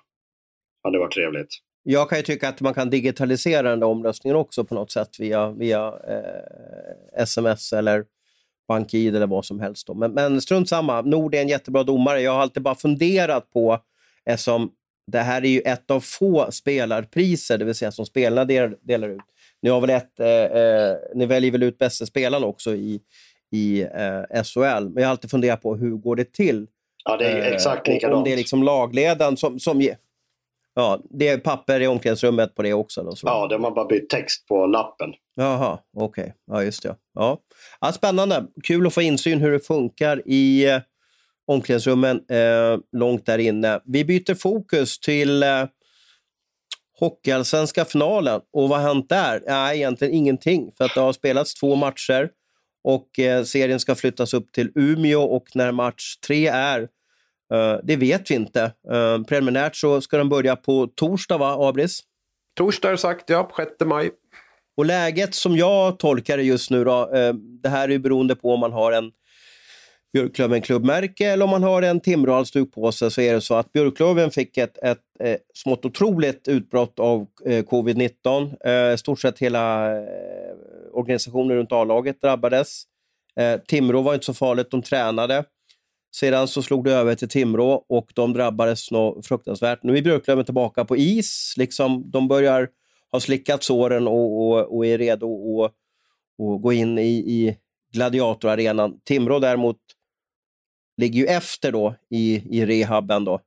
[0.83, 1.49] Hade varit trevligt.
[1.83, 5.09] Jag kan ju tycka att man kan digitalisera den där omröstningen också på något sätt
[5.19, 8.05] via, via eh, sms eller
[8.69, 9.87] BankID eller vad som helst.
[9.87, 9.95] Då.
[9.95, 12.21] Men, men strunt samma, Nord är en jättebra domare.
[12.21, 13.79] Jag har alltid bara funderat på,
[14.25, 14.71] eftersom
[15.07, 19.09] det här är ju ett av få spelarpriser, det vill säga som spelarna delar, delar
[19.09, 19.23] ut.
[19.63, 23.01] Ni, har väl ett, eh, eh, ni väljer väl ut bästa spelaren också i,
[23.53, 26.67] i eh, SHL, men jag har alltid funderat på hur går det till?
[27.05, 28.17] Ja, det är exakt likadant.
[28.17, 29.97] Om det är liksom lagledaren som, som ger...
[30.75, 33.03] Ja, det är papper i omklädningsrummet på det också?
[33.03, 33.27] Då, så.
[33.27, 35.15] Ja, de har bara bytt text på lappen.
[35.37, 36.23] Jaha, okej.
[36.23, 36.33] Okay.
[36.47, 36.97] Ja, just det.
[37.15, 37.39] Ja.
[37.81, 38.47] Ja, spännande.
[38.63, 40.81] Kul att få insyn hur det funkar i eh,
[41.47, 43.81] omklädningsrummen eh, långt där inne.
[43.85, 45.67] Vi byter fokus till eh,
[46.99, 48.41] Hockeyallsvenska finalen.
[48.53, 49.43] Och vad har hänt där?
[49.47, 50.73] Nej, egentligen ingenting.
[50.79, 52.31] För att det har spelats två matcher
[52.85, 56.81] och eh, serien ska flyttas upp till Umeå och när match tre är,
[57.55, 58.63] eh, det vet vi inte.
[58.93, 62.01] Eh, preliminärt så ska den börja på torsdag, va, Abris?
[62.57, 63.51] Torsdag är sagt, ja.
[63.57, 64.11] 6 maj.
[64.77, 68.55] Och läget som jag tolkar det just nu, då, eh, det här är beroende på
[68.55, 69.13] om man har en
[70.15, 73.73] Björklöven klubbmärke eller om man har en Timråhalsduk på sig så är det så att
[73.73, 78.67] Björklöven fick ett, ett, ett smått otroligt utbrott av eh, covid-19.
[78.69, 80.05] Eh, stort sett hela eh,
[80.93, 82.83] organisationen runt A-laget drabbades.
[83.41, 85.45] Eh, Timrå var inte så farligt, de tränade.
[86.17, 89.83] Sedan så slog det över till Timrå och de drabbades nog fruktansvärt.
[89.83, 91.55] Nu är Björklöven tillbaka på is.
[91.57, 92.69] Liksom, de börjar
[93.15, 97.59] ha slickat såren och, och, och är redo att gå in i, i
[97.93, 99.01] gladiatorarenan.
[99.05, 99.77] Timrå däremot
[100.97, 103.25] ligger ju efter då i, i rehaben.
[103.25, 103.41] Då.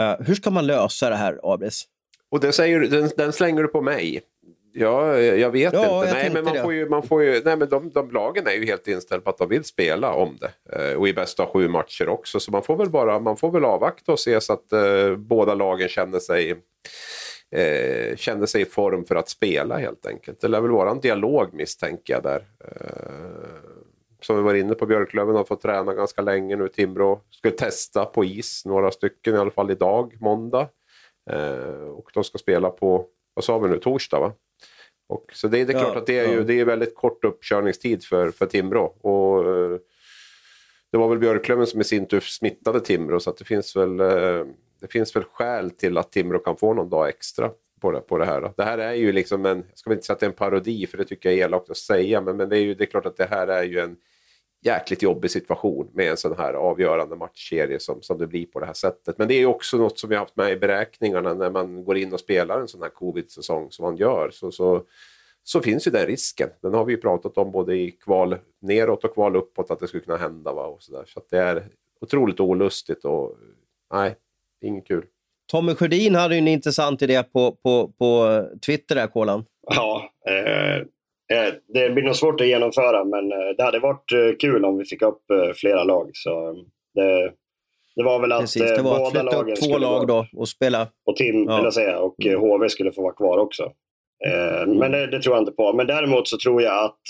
[0.00, 1.84] Uh, hur ska man lösa det här, Abris?
[2.30, 4.20] Och det säger, den, den slänger du på mig.
[4.72, 6.06] Ja, jag vet ja, inte.
[6.06, 8.52] Jag nej, men man får ju, man får ju, nej, men de, de lagen är
[8.52, 10.52] ju helt inställda på att de vill spela om det.
[10.76, 12.40] Eh, och i bästa av sju matcher också.
[12.40, 15.54] Så man får väl bara man får väl avvakta och se så att eh, båda
[15.54, 16.56] lagen känner sig,
[17.56, 20.40] eh, känner sig i form för att spela helt enkelt.
[20.40, 22.44] Det lär väl vara en dialog misstänker jag där.
[22.64, 23.70] Eh,
[24.20, 26.68] som vi var inne på, Björklöven har fått träna ganska länge nu.
[26.68, 30.68] Timrå ska testa på is, några stycken i alla fall idag, måndag.
[31.30, 34.32] Eh, och de ska spela på, vad sa vi nu, torsdag va?
[35.08, 37.24] Och, så det, det är klart ja, att det är, ju, det är väldigt kort
[37.24, 38.84] uppkörningstid för, för Timrå.
[38.84, 39.78] Och, eh,
[40.92, 44.44] det var väl Björklöven som i sin tur smittade Timrå så det finns väl eh,
[44.86, 48.18] det finns väl skäl till att Timrå kan få någon dag extra på det, på
[48.18, 48.52] det här.
[48.56, 50.86] Det här är ju liksom en, jag ska inte säga att det är en parodi
[50.86, 52.86] för det tycker jag är elakt att säga, men, men det är ju det är
[52.86, 53.96] klart att det här är ju en
[54.64, 58.66] jäkligt jobbig situation med en sån här avgörande matchserie som, som det blir på det
[58.66, 59.18] här sättet.
[59.18, 61.96] Men det är också något som vi har haft med i beräkningarna när man går
[61.96, 64.30] in och spelar en sån här covid-säsong som man gör.
[64.32, 64.86] Så, så,
[65.42, 66.48] så finns ju den risken.
[66.62, 69.88] Den har vi ju pratat om både i kval neråt och kval uppåt att det
[69.88, 70.52] skulle kunna hända.
[70.52, 70.66] Va?
[70.66, 71.04] Och så där.
[71.06, 71.68] så det är
[72.00, 73.36] otroligt olustigt och
[73.92, 74.16] nej,
[74.64, 75.04] inget kul.
[75.52, 79.44] Tommy Sjödin hade ju en intressant idé på, på, på Twitter där, Kolan.
[79.74, 80.86] Ja, eh,
[81.32, 84.78] Eh, det blir nog svårt att genomföra men eh, det hade varit eh, kul om
[84.78, 85.22] vi fick upp
[85.56, 86.10] flera lag.
[86.12, 86.52] Så
[86.94, 87.32] det,
[87.96, 90.88] det var väl att Precis, det var båda att lagen två lag då och spela.
[91.06, 91.58] Och, Tim, ja.
[91.58, 92.40] eller säga, och mm.
[92.40, 93.72] HV skulle få vara kvar också.
[94.26, 94.78] Mm.
[94.78, 95.72] Men det, det, tror jag inte på.
[95.72, 97.00] Men däremot så tror jag att,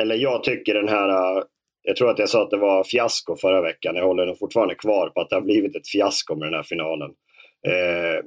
[0.00, 1.42] eller jag tycker den här,
[1.82, 3.96] jag tror att jag sa att det var fiasko förra veckan.
[3.96, 6.62] Jag håller nog fortfarande kvar på att det har blivit ett fiasko med den här
[6.62, 7.10] finalen.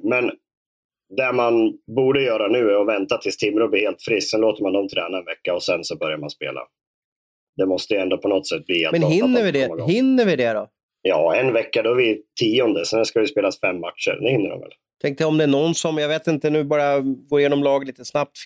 [0.02, 0.30] Men
[1.16, 4.30] det man borde göra nu är att vänta tills Timrå blir helt frisk.
[4.30, 6.60] Sen låter man dem träna en vecka och sen så börjar man spela.
[7.56, 9.92] Det måste ändå på något sätt bli att Men hinner, vi det?
[9.92, 10.68] hinner vi det då?
[11.02, 12.86] Ja, en vecka då är vi tionde.
[12.86, 14.18] Sen ska det spelas fem matcher.
[14.20, 14.72] Det hinner de väl?
[15.02, 18.04] Tänkte om det är någon som, jag vet inte, nu bara går igenom lag lite
[18.04, 18.38] snabbt.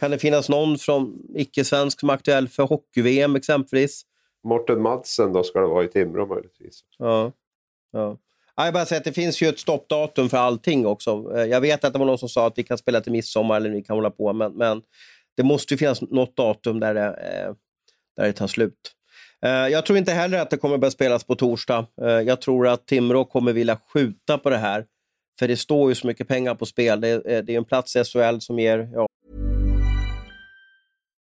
[0.00, 4.02] Kan det finnas någon från icke-svensk som är aktuell för hockey-VM exempelvis?
[4.44, 6.80] Morten Madsen då ska det vara i Timrå möjligtvis.
[6.98, 7.32] Ja.
[7.92, 8.18] ja.
[8.56, 11.32] Jag bara säga att det finns ju ett stoppdatum för allting också.
[11.36, 13.56] Eh, jag vet att det var någon som sa att vi kan spela till midsommar
[13.56, 14.82] eller vi kan hålla på, men, men
[15.36, 17.54] det måste ju finnas något datum där det, eh,
[18.16, 18.94] där det tar slut.
[19.44, 21.86] Eh, jag tror inte heller att det kommer börja spelas på torsdag.
[22.26, 24.86] Jag tror att Timrå kommer vilja skjuta på det här.
[25.38, 27.00] För det står ju så mycket pengar på spel.
[27.00, 29.06] Det är, det är en plats i SHL som ger ja,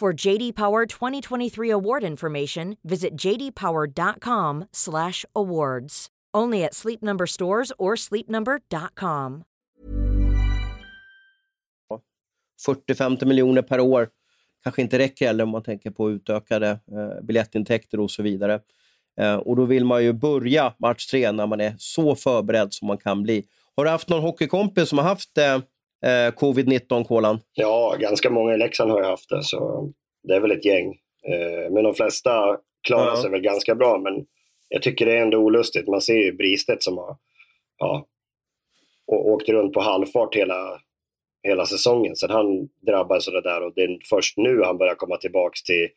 [0.00, 6.06] For JD Power 2023 award information, visit jdpower.com/awards.
[6.36, 9.44] Only at Sleep Number stores or sleepnumber.com.
[12.66, 14.08] 40-50 miljoner per år
[14.64, 16.78] kanske inte räcker heller om man tänker på utökade eh,
[17.22, 18.60] biljettintäkter och så vidare.
[19.20, 22.88] Eh, och då vill man ju börja match tre när man är så förberedd som
[22.88, 23.44] man kan bli.
[23.76, 25.58] Har du haft någon hockeykompis som har haft eh,
[26.04, 27.40] eh covid-19, Kolan?
[27.54, 29.88] Ja, ganska många i Leksand har ju haft det, så
[30.22, 30.88] det är väl ett gäng.
[31.26, 32.56] Eh, men de flesta
[32.86, 33.16] klarar ja.
[33.16, 34.26] sig väl ganska bra, men
[34.68, 35.88] jag tycker det är ändå olustigt.
[35.88, 37.16] Man ser ju Bristedt som har
[37.78, 38.06] ja,
[39.06, 40.80] åkt runt på halvfart hela,
[41.42, 44.94] hela säsongen sen han drabbades av det där och det är först nu han börjar
[44.94, 45.88] komma tillbaks till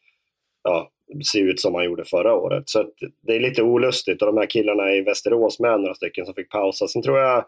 [0.63, 0.91] ja,
[1.23, 2.69] se ut som han gjorde förra året.
[2.69, 2.85] Så
[3.21, 6.49] det är lite olustigt och de här killarna i Västerås med några stycken som fick
[6.49, 6.87] pausa.
[6.87, 7.45] Sen tror jag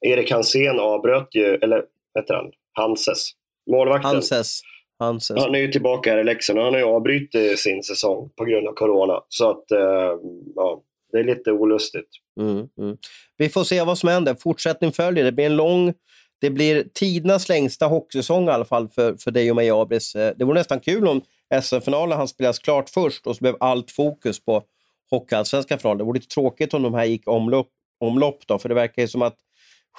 [0.00, 1.84] Erik Hansén avbröt ju, eller
[2.16, 2.50] heter han?
[2.72, 3.30] Hanses.
[3.70, 4.10] Målvakten.
[4.10, 4.60] Hanses.
[4.98, 5.42] Hanses.
[5.42, 8.44] Han är ju tillbaka här i Leksand och han har ju avbrutit sin säsong på
[8.44, 9.20] grund av corona.
[9.28, 10.12] Så att, eh,
[10.56, 12.08] ja, det är lite olustigt.
[12.40, 12.96] Mm, mm.
[13.36, 14.34] Vi får se vad som händer.
[14.34, 15.24] Fortsättning följer.
[15.24, 15.94] Det blir en lång
[16.40, 20.14] det blir tidernas längsta hockeysäsong i alla fall för, för dig och mig, Abris.
[20.14, 21.22] Eh, det vore nästan kul om
[21.62, 24.62] SM-finalen han spelas klart först och så blev allt fokus på
[25.10, 25.98] hockeyallsvenska finalen.
[25.98, 27.68] Det vore lite tråkigt om de här gick omlopp,
[28.00, 29.36] omlopp då, för det verkar ju som att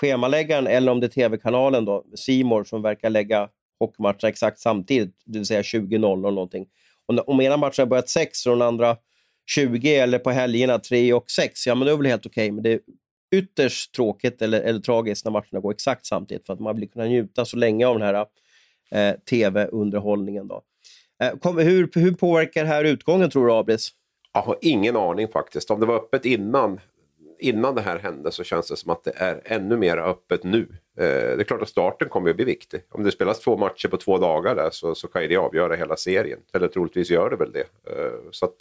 [0.01, 5.39] schemaläggaren, eller om det är tv-kanalen då, Simor som verkar lägga hockeymatcher exakt samtidigt, det
[5.39, 6.65] vill säga 20.00 någonting.
[7.05, 8.97] Och om ena matchen har börjat 6 och den andra
[9.49, 12.45] 20 eller på helgerna 3 och 6, ja men det är väl helt okej.
[12.45, 12.79] Okay, men det är
[13.35, 17.05] ytterst tråkigt eller, eller tragiskt när matcherna går exakt samtidigt för att man vill kunna
[17.05, 18.25] njuta så länge av den här
[18.91, 20.47] eh, tv-underhållningen.
[20.47, 20.61] Då.
[21.23, 23.89] Eh, kom, hur, hur påverkar det här utgången tror du, Abris?
[24.33, 25.71] Jag har ingen aning faktiskt.
[25.71, 26.79] Om det var öppet innan,
[27.39, 30.67] innan det här hände så känns det som att det är ännu mer öppet nu.
[30.97, 32.81] Eh, det är klart att starten kommer att bli viktig.
[32.89, 35.95] Om det spelas två matcher på två dagar där så, så kan det avgöra hela
[35.95, 36.39] serien.
[36.53, 37.91] Eller troligtvis gör det väl det.
[37.91, 38.57] Eh, så att,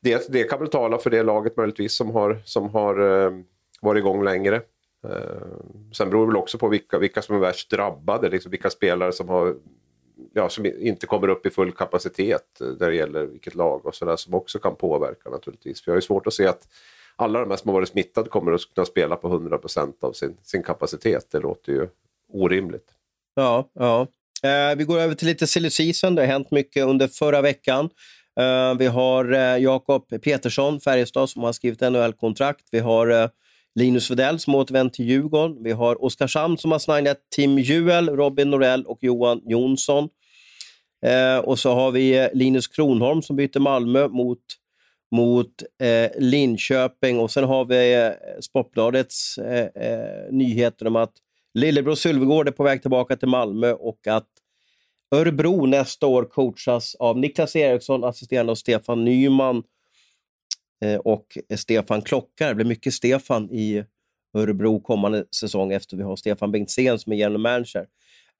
[0.00, 3.32] det, det kan väl tala för det laget möjligtvis som har, som har eh,
[3.80, 4.56] varit igång längre.
[5.04, 5.46] Eh,
[5.92, 9.12] sen beror det väl också på vilka, vilka som är värst drabbade, liksom vilka spelare
[9.12, 9.54] som har
[10.32, 13.94] ja, som inte kommer upp i full kapacitet eh, när det gäller vilket lag och
[13.94, 15.82] sådär som också kan påverka naturligtvis.
[15.82, 16.68] För jag har ju svårt att se att
[17.22, 20.36] alla de här som har varit smittade kommer att kunna spela på 100% av sin,
[20.42, 21.26] sin kapacitet.
[21.30, 21.88] Det låter ju
[22.32, 22.88] orimligt.
[23.34, 24.06] Ja, ja.
[24.42, 26.14] Eh, vi går över till lite silly season.
[26.14, 27.90] Det har hänt mycket under förra veckan.
[28.40, 32.68] Eh, vi har eh, Jakob Petersson, Färjestad, som har skrivit NHL-kontrakt.
[32.70, 33.28] Vi har eh,
[33.74, 35.62] Linus Vedell som återvänt till Djurgården.
[35.62, 40.08] Vi har Oskarshamn som har signat Tim Juel, Robin Norell och Johan Jonsson.
[41.06, 44.38] Eh, och så har vi eh, Linus Kronholm som byter Malmö mot,
[45.12, 47.18] mot eh, Linköping.
[47.18, 51.12] Och sen har vi eh, Sportbladets eh, eh, nyheter om att
[51.54, 54.28] Lillebror Sylvegård är på väg tillbaka till Malmö och att
[55.14, 59.62] Örebro nästa år coachas av Niklas Eriksson, assisterande av Stefan Nyman
[60.82, 62.48] Eh, och Stefan Klockar.
[62.48, 63.84] Det blir mycket Stefan i
[64.36, 67.86] Örebro kommande säsong efter vi har Stefan Bengtzén som är general manager.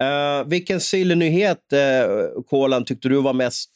[0.02, 3.70] Uh, vilken sillynyhet, uh, eh, Kolan, tyckte du var mest,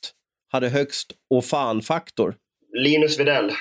[0.48, 2.36] hade högst och fan-faktor?
[2.76, 3.52] Linus Widell.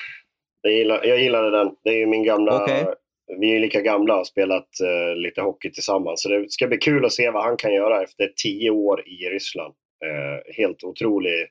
[0.62, 1.70] Jag, gillar, jag gillade den.
[1.84, 2.62] Det är ju min gamla...
[2.62, 2.84] Okay.
[3.40, 6.22] Vi är lika gamla och har spelat uh, lite hockey tillsammans.
[6.22, 9.28] Så det ska bli kul att se vad han kan göra efter tio år i
[9.28, 9.74] Ryssland.
[10.04, 11.48] Uh, helt otrolig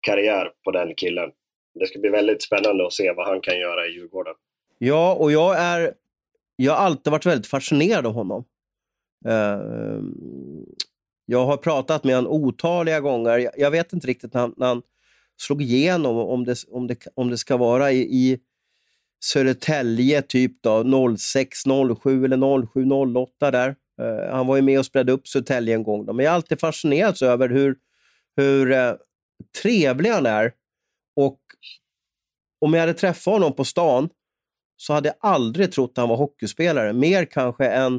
[0.00, 1.30] karriär på den killen
[1.78, 4.34] det ska bli väldigt spännande att se vad han kan göra i Djurgården.
[4.78, 5.94] Ja, och jag är...
[6.56, 8.44] Jag har alltid varit väldigt fascinerad av honom.
[9.26, 10.02] Uh,
[11.26, 13.38] jag har pratat med honom otaliga gånger.
[13.38, 14.82] Jag, jag vet inte riktigt när han, när han,
[15.40, 18.38] slog igenom, om det, om det, om det ska vara i, i
[19.24, 21.58] Södertälje typ då, 06,
[22.02, 22.84] 07 eller 07,
[23.22, 23.76] 08 där.
[24.02, 26.06] Uh, han var ju med och spred upp Södertälje en gång.
[26.06, 26.12] Då.
[26.12, 27.76] Men jag har alltid fascinerats över hur,
[28.36, 28.94] hur uh,
[29.62, 30.52] trevlig han är
[31.16, 31.40] och
[32.60, 34.08] om jag hade träffat honom på stan
[34.76, 36.92] så hade jag aldrig trott att han var hockeyspelare.
[36.92, 37.94] Mer kanske en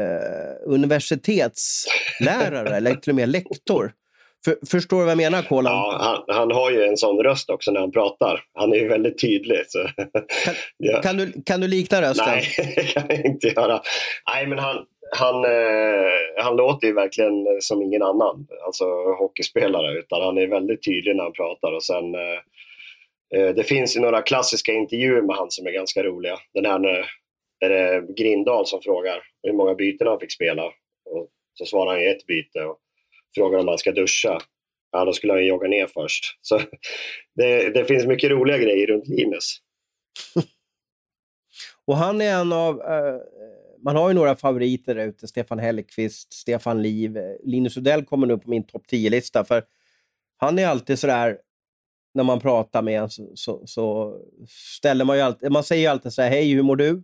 [0.00, 3.94] eh, universitetslärare eller till och med lektor.
[4.44, 5.72] För, förstår du vad jag menar, Kolan?
[5.72, 8.44] Ja, han, han, har ju en sån röst också när han pratar.
[8.54, 9.58] Han är ju väldigt tydlig.
[9.72, 11.02] Kan, ja.
[11.02, 12.26] kan, du, kan du likna rösten?
[12.28, 12.44] Nej,
[12.76, 13.80] det kan jag inte göra.
[14.34, 14.76] Nej, men han,
[15.16, 18.84] han, eh, han låter ju verkligen som ingen annan, alltså
[19.18, 21.72] hockeyspelare, utan han är väldigt tydlig när han pratar.
[21.72, 26.02] Och sen, eh, eh det finns ju några klassiska intervjuer med han som är ganska
[26.02, 26.38] roliga.
[26.54, 27.06] Den här när
[27.62, 30.64] är det Grindal som frågar hur många byten han fick spela.
[30.64, 32.78] Och så svarar han ett byte och
[33.34, 34.40] frågar om han ska duscha.
[34.92, 36.38] Ja, då skulle han jogga ner först.
[36.40, 36.60] Så
[37.34, 39.58] det, det finns mycket roliga grejer runt Linus.
[41.84, 43.20] och han är en av Uh,
[43.84, 45.28] man har ju några favoriter där ute.
[45.28, 47.18] Stefan Hellqvist, Stefan Liv.
[47.44, 49.44] Linus Udell kommer nu på min topp 10-lista.
[49.44, 49.64] För
[50.36, 51.38] han är alltid sådär,
[52.14, 54.16] när man pratar med honom så, så, så,
[54.76, 57.02] ställer man ju alltid, man säger ju alltid så här, hej hur mår du?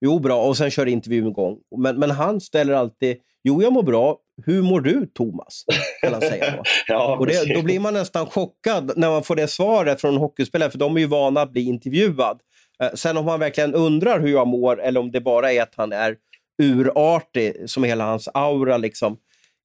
[0.00, 0.46] Jo, bra.
[0.46, 1.58] Och sen kör intervjun igång.
[1.76, 4.18] Men, men han ställer alltid, jo jag mår bra.
[4.46, 5.64] Hur mår du Thomas?
[6.02, 6.62] Kan säga då.
[6.86, 10.70] ja, och det, då blir man nästan chockad när man får det svaret från hockeyspelare,
[10.70, 12.40] för de är ju vana att bli intervjuad.
[12.82, 15.74] Eh, sen om man verkligen undrar hur jag mår eller om det bara är att
[15.76, 16.16] han är
[16.62, 19.16] urartig, som hela hans aura liksom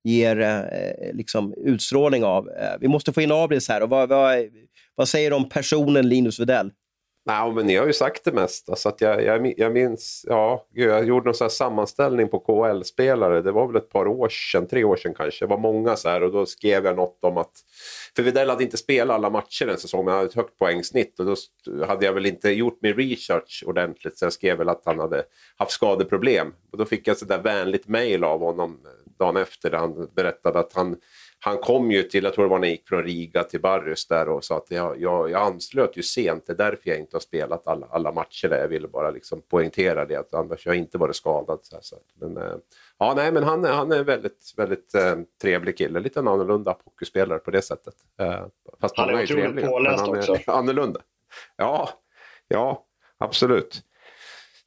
[0.04, 2.50] ger eh, liksom utstrålning av.
[2.50, 3.84] Eh, vi måste få in Abris här.
[3.84, 4.38] Och vad, vad,
[4.96, 6.72] vad säger du om personen Linus Widell?
[7.26, 8.76] Nej, men ni har ju sagt det mesta.
[8.76, 13.42] Så att jag, jag, jag minns, ja, jag gjorde någon så sammanställning på KHL-spelare.
[13.42, 15.46] Det var väl ett par år sedan, tre år sedan kanske.
[15.46, 17.52] Det var många så här och då skrev jag något om att...
[18.16, 21.20] För Widell hade inte spelat alla matcher den säsongen, men han hade ett högt poängsnitt.
[21.20, 21.36] Och då
[21.86, 25.24] hade jag väl inte gjort min research ordentligt, så jag skrev väl att han hade
[25.58, 26.54] haft skadeproblem.
[26.72, 30.10] Och då fick jag ett där vänligt mail av honom eh, dagen efter där han
[30.16, 30.98] berättade att han
[31.44, 34.08] han kom ju till, jag tror det var när han gick från Riga till Barrys
[34.08, 37.16] där och sa att jag, jag, jag anslöt ju sent, det är därför jag inte
[37.16, 38.60] har spelat alla, alla matcher där.
[38.60, 41.60] Jag ville bara liksom poängtera det, att annars jag inte varit skadad.
[41.62, 41.96] Så här, så.
[42.14, 42.54] Men, äh,
[43.00, 47.40] ja, nej, men han, han är väldigt, väldigt äh, trevlig kille, lite en annorlunda hockeyspelare
[47.40, 47.96] på det sättet.
[48.20, 48.46] Äh,
[48.82, 50.38] fast han är, är otroligt påläst också.
[50.52, 51.00] Annorlunda.
[51.58, 51.90] Ja,
[52.48, 52.86] ja,
[53.18, 53.84] absolut.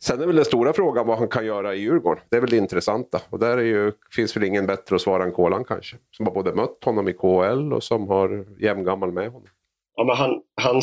[0.06, 2.24] Sen är väl den stora frågan vad han kan göra i Djurgården.
[2.30, 3.20] Det är väl det intressanta.
[3.30, 5.96] Och där är ju, finns väl ingen bättre att svara än Kolan kanske.
[6.10, 9.48] Som har både mött honom i KHL och som har jämngammal med honom.
[9.96, 10.82] Ja, men han, han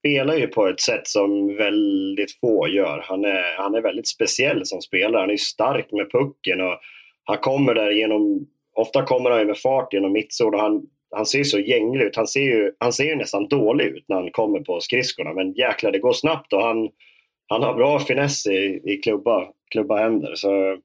[0.00, 3.04] spelar ju på ett sätt som väldigt få gör.
[3.08, 5.20] Han är, han är väldigt speciell som spelare.
[5.20, 6.78] Han är stark med pucken och
[7.24, 8.46] han kommer där genom...
[8.74, 10.82] Ofta kommer han med fart genom mittzon och han,
[11.16, 12.16] han ser så gänglig ut.
[12.16, 15.32] Han ser ju han ser nästan dålig ut när han kommer på skridskorna.
[15.32, 16.88] Men jäklar, det går snabbt och han
[17.52, 20.34] han har bra finess i, i klubba, klubba händer.
[20.34, 20.78] Så,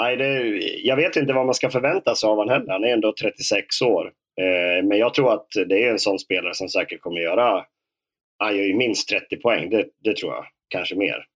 [0.00, 2.72] nej, det, jag vet inte vad man ska förvänta sig av honom heller.
[2.72, 4.12] Han är ändå 36 år.
[4.40, 7.64] Eh, men jag tror att det är en sån spelare som säkert kommer göra
[8.38, 10.44] han gör ju minst 30 poäng, det, det tror jag.
[10.68, 11.26] Kanske mer.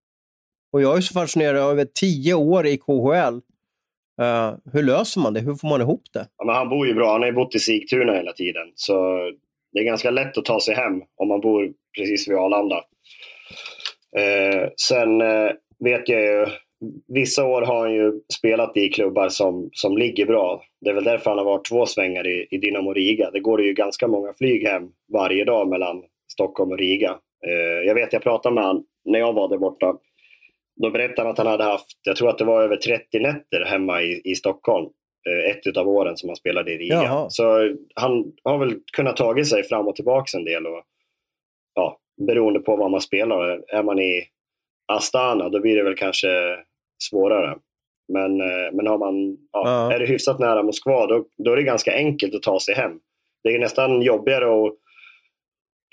[0.73, 3.41] Och jag är så fascinerad över tio år i KHL.
[4.21, 5.41] Uh, eh, hur löser man det?
[5.41, 6.27] Hur får man ihop det?
[6.39, 7.13] Ja, men han bor ju bra.
[7.13, 8.73] Han har ju bott i Sigtuna hela tiden.
[8.75, 9.19] Så
[9.73, 12.85] det är ganska lätt att ta sig hem om man bor precis vid Arlanda.
[14.17, 15.51] Eh, sen eh,
[15.85, 16.47] vet jag ju,
[17.09, 20.63] vissa år har han ju spelat i klubbar som, som ligger bra.
[20.81, 23.31] Det är väl därför han har varit två svängar i, i Dynamo Riga.
[23.31, 27.19] Det går ju ganska många flyg hem varje dag mellan Stockholm och Riga.
[27.47, 29.97] Eh, jag vet, jag pratade med honom när jag var där borta.
[30.83, 33.65] Då berättade han att han hade haft, jag tror att det var över 30 nätter
[33.65, 34.89] hemma i, i Stockholm.
[35.29, 36.95] Eh, ett av åren som han spelade i Riga.
[36.95, 37.31] Jaha.
[37.31, 40.67] Så han har väl kunnat ta sig fram och tillbaka en del.
[40.67, 40.83] Och,
[41.75, 43.63] ja, beroende på vad man spelar.
[43.69, 44.23] Är man i
[44.93, 46.29] Astana då blir det väl kanske
[47.03, 47.59] svårare.
[48.13, 49.95] Men, eh, men har man, ja, ja.
[49.95, 53.01] är det hyfsat nära Moskva då, då är det ganska enkelt att ta sig hem.
[53.43, 54.75] Det är nästan jobbigare att,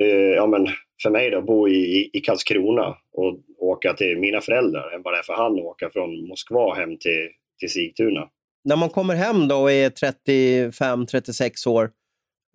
[0.01, 0.67] eh, ja, men
[1.03, 5.17] för mig då, bo i, i Karlskrona och åka till mina föräldrar än vad det
[5.17, 8.29] är för han att åka från Moskva hem till, till Sigtuna.
[8.63, 11.91] När man kommer hem då och är 35-36 år,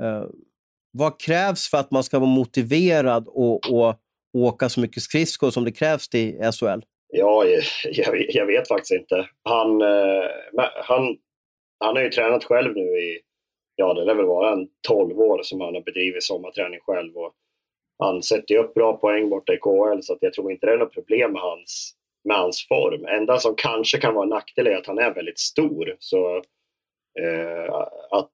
[0.03, 0.25] eh,
[0.91, 3.97] vad krävs för att man ska vara motiverad och, och
[4.33, 6.81] åka så mycket skridskor som det krävs till SHL?
[7.13, 7.45] Ja,
[7.85, 9.29] jag, jag vet faktiskt inte.
[9.43, 10.25] Han, eh,
[10.85, 11.17] han,
[11.85, 13.21] han har ju tränat själv nu i,
[13.77, 17.17] ja det lär väl vara en 12 år som han har bedrivit sommarträning själv.
[17.17, 17.33] Och
[17.99, 20.73] han sätter ju upp bra poäng borta i KHL så att jag tror inte det
[20.73, 23.07] är något problem med hans, med hans form.
[23.07, 25.97] Enda som kanske kan vara en nackdel är att han är väldigt stor.
[25.99, 26.37] Så
[27.21, 27.75] eh,
[28.11, 28.33] att,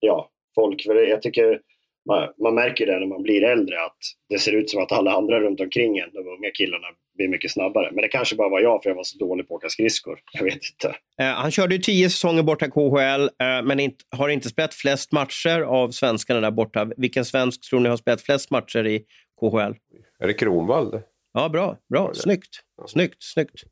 [0.00, 1.60] ja, folk, jag tycker
[2.06, 5.12] man, man märker det när man blir äldre att det ser ut som att alla
[5.12, 6.86] andra runt omkring en, de unga killarna,
[7.16, 7.90] blir mycket snabbare.
[7.92, 10.18] Men det kanske bara var jag för jag var så dålig på att åka skridskor.
[10.32, 10.96] Jag vet inte.
[11.20, 14.74] Eh, han körde ju tio säsonger borta i KHL, eh, men inte, har inte spelat
[14.74, 16.90] flest matcher av svenskarna där borta.
[16.96, 19.04] Vilken svensk tror ni har spelat flest matcher i
[19.40, 19.74] KHL?
[20.18, 21.00] Är det Kronwall?
[21.32, 21.76] Ja, bra.
[21.90, 22.10] bra.
[22.14, 22.60] Snyggt.
[22.86, 23.64] Snyggt, snyggt.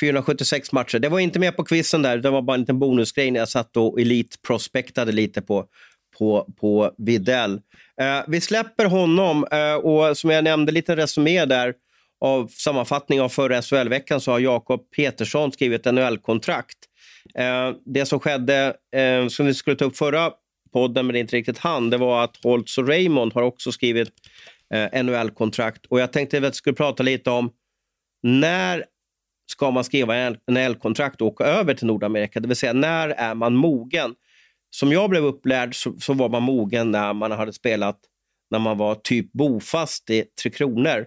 [0.00, 0.98] 476 matcher.
[0.98, 3.48] Det var inte med på quizen där, det var bara en liten bonusgrej när jag
[3.48, 5.66] satt och elitprospektade lite på
[6.18, 7.60] på, på Videll.
[8.00, 11.74] Eh, vi släpper honom eh, och som jag nämnde, lite resumé där
[12.20, 16.78] av sammanfattning av förra SHL-veckan så har Jakob Petersson skrivit NHL-kontrakt.
[17.34, 20.30] Eh, det som skedde, eh, som vi skulle ta upp förra
[20.72, 23.72] podden, men det är inte riktigt han, det var att Holtz och Raymond har också
[23.72, 24.08] skrivit
[24.74, 25.86] eh, NHL-kontrakt.
[25.86, 27.50] Och jag tänkte att vi skulle prata lite om
[28.22, 28.84] när
[29.46, 32.40] ska man skriva NHL-kontrakt och åka över till Nordamerika?
[32.40, 34.14] Det vill säga, när är man mogen?
[34.74, 37.98] Som jag blev upplärd så, så, var man mogen när man hade spelat
[38.50, 41.06] när man var typ bofast i Tre Kronor.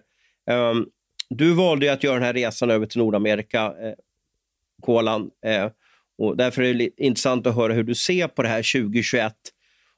[0.52, 0.90] Um,
[1.30, 3.94] du valde att göra den här resan över till Nordamerika, eh,
[4.82, 5.30] Kolan.
[5.46, 5.68] Eh,
[6.18, 9.34] och därför är det intressant att höra hur du ser på det här 2021.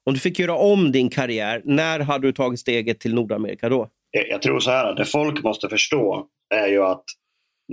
[0.04, 3.90] Om du fick göra om din karriär, när hade du tagit steget till Nordamerika då?
[4.12, 7.04] Jag tror så här, det folk måste förstå är ju att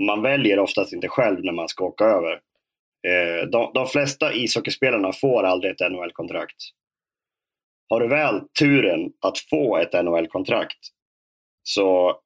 [0.06, 2.40] man väljer oftast inte själv när man ska åka över.
[3.08, 6.56] Eh, de, de flesta ishockeyspelarna får aldrig ett NHL-kontrakt.
[7.88, 10.78] Har du väl turen att få ett NHL-kontrakt
[11.62, 12.18] så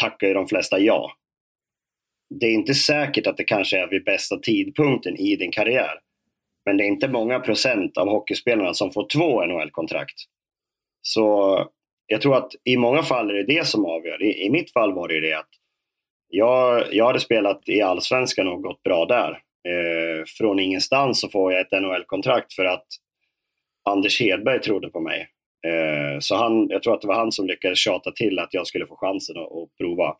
[0.00, 1.12] tackar ju de flesta ja.
[2.40, 5.98] Det är inte säkert att det kanske är vid bästa tidpunkten i din karriär.
[6.64, 10.14] Men det är inte många procent av hockeyspelarna som får två NHL-kontrakt.
[11.02, 11.58] Så
[12.06, 14.22] jag tror att i många fall är det det som avgör.
[14.22, 15.50] I, i mitt fall var det ju det att
[16.28, 19.42] jag, jag hade spelat i Allsvenskan och gått bra där.
[19.68, 22.86] Eh, från ingenstans så får jag ett NHL-kontrakt för att
[23.90, 25.28] Anders Hedberg trodde på mig.
[25.66, 28.66] Eh, så han, jag tror att det var han som lyckades tjata till att jag
[28.66, 30.16] skulle få chansen att, att prova.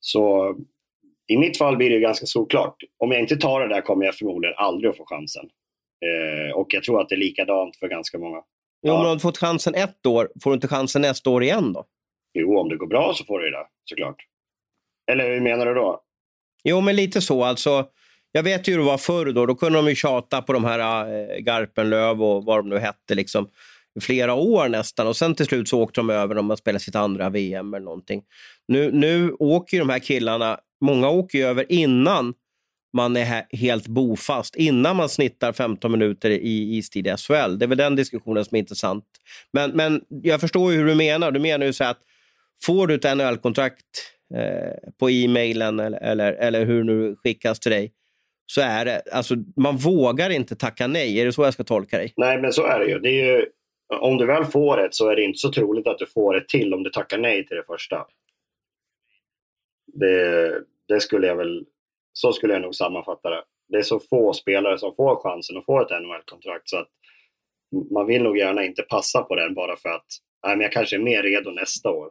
[0.00, 0.54] Så
[1.26, 2.76] i mitt fall blir det ganska såklart.
[2.98, 5.48] Om jag inte tar det där kommer jag förmodligen aldrig att få chansen.
[6.06, 8.42] Eh, och jag tror att det är likadant för ganska många.
[8.82, 11.72] Jo, men om du fått chansen ett år, får du inte chansen nästa år igen
[11.72, 11.84] då?
[12.34, 14.16] Jo, om det går bra så får du det, såklart.
[15.10, 16.00] Eller hur menar du då?
[16.64, 17.44] Jo, men lite så.
[17.44, 17.86] Alltså,
[18.32, 19.32] jag vet ju hur det var förr.
[19.32, 22.78] Då, då kunde de ju tjata på de här äh, Garpenlöv och vad de nu
[22.78, 23.14] hette.
[23.14, 23.48] Liksom,
[23.98, 25.06] i flera år nästan.
[25.06, 27.84] Och sen till slut så åkte de över dem man spelade sitt andra VM eller
[27.84, 28.22] någonting.
[28.68, 32.34] Nu, nu åker ju de här killarna, många åker ju över innan
[32.92, 37.58] man är helt bofast, innan man snittar 15 minuter i istid i SHL.
[37.58, 39.04] Det är väl den diskussionen som är intressant.
[39.52, 41.30] Men, men jag förstår ju hur du menar.
[41.30, 41.98] Du menar ju så att
[42.62, 43.84] får du ett NHL-kontrakt
[44.34, 47.92] eh, på e-mailen eller, eller, eller hur nu skickas till dig,
[48.52, 51.20] så är det, alltså, man vågar inte tacka nej.
[51.20, 52.12] Är det så jag ska tolka dig?
[52.16, 52.98] Nej, men så är det ju.
[52.98, 53.46] Det är ju
[53.88, 56.48] om du väl får ett så är det inte så troligt att du får ett
[56.48, 58.06] till om du tackar nej till det första.
[59.86, 61.66] Det, det skulle jag väl,
[62.12, 63.42] så skulle jag nog sammanfatta det.
[63.68, 66.88] Det är så få spelare som får chansen att få ett NHL-kontrakt så att
[67.90, 70.06] man vill nog gärna inte passa på den bara för att
[70.46, 72.10] nej, men jag kanske är mer redo nästa år.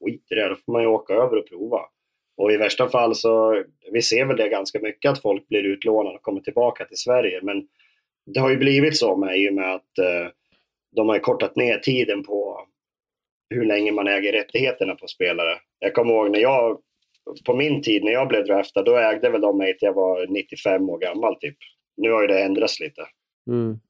[0.00, 1.80] Skit i det, då får man ju åka över och prova.
[2.38, 6.16] Och i värsta fall så, vi ser väl det ganska mycket att folk blir utlånade
[6.16, 7.40] och kommer tillbaka till Sverige.
[7.42, 7.68] Men
[8.26, 10.30] det har ju blivit så med, i och med att eh,
[10.96, 12.66] de har kortat ner tiden på
[13.50, 15.58] hur länge man äger rättigheterna på spelare.
[15.78, 16.78] Jag kommer ihåg när jag,
[17.46, 20.26] på min tid när jag blev draftad, då ägde väl de mig till jag var
[20.26, 21.56] 95 år gammal typ.
[21.96, 23.02] Nu har ju det ändrats lite.
[23.50, 23.80] Mm.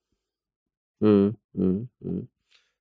[1.04, 2.26] Mm, mm, mm.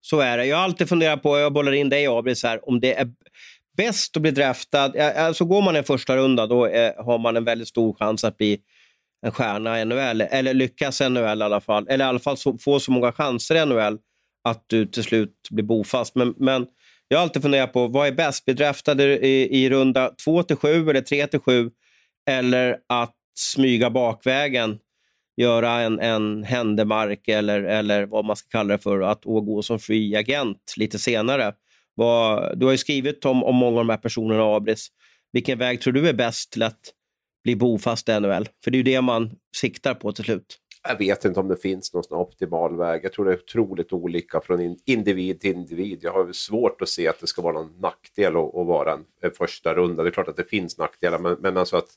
[0.01, 0.45] så är det.
[0.45, 3.07] Jag har alltid funderat på, jag bollar in dig Abris här, om det är
[3.77, 4.93] bäst att bli draftad.
[5.15, 8.37] Alltså går man en första runda då är, har man en väldigt stor chans att
[8.37, 8.59] bli
[9.25, 11.87] en stjärna i NHL, eller lyckas i NHL i alla fall.
[11.89, 13.97] Eller i alla fall så, få så många chanser i NHL
[14.43, 16.15] att du till slut blir bofast.
[16.15, 16.67] Men, men
[17.07, 18.45] jag har alltid funderat på vad är bäst?
[18.45, 21.71] Bli draftad i, i runda 2 till 7 eller 3 till 7
[22.29, 24.79] eller att smyga bakvägen,
[25.37, 29.79] göra en, en händemark eller, eller vad man ska kalla det för, att gå som
[29.79, 31.53] free agent lite senare.
[31.97, 34.87] Vad, du har ju skrivit om, om många av de här personerna, Abris.
[35.31, 36.79] Vilken väg tror du är bäst till att
[37.43, 38.49] bli bofast i NHL?
[38.63, 40.59] För det är ju det man siktar på till slut.
[40.87, 43.05] Jag vet inte om det finns någon optimal väg.
[43.05, 45.99] Jag tror det är otroligt olika från individ till individ.
[46.01, 49.05] Jag har svårt att se att det ska vara någon nackdel att, att vara en,
[49.21, 50.03] en, första runda.
[50.03, 51.89] Det är klart att det finns nackdelar, men, men alltså att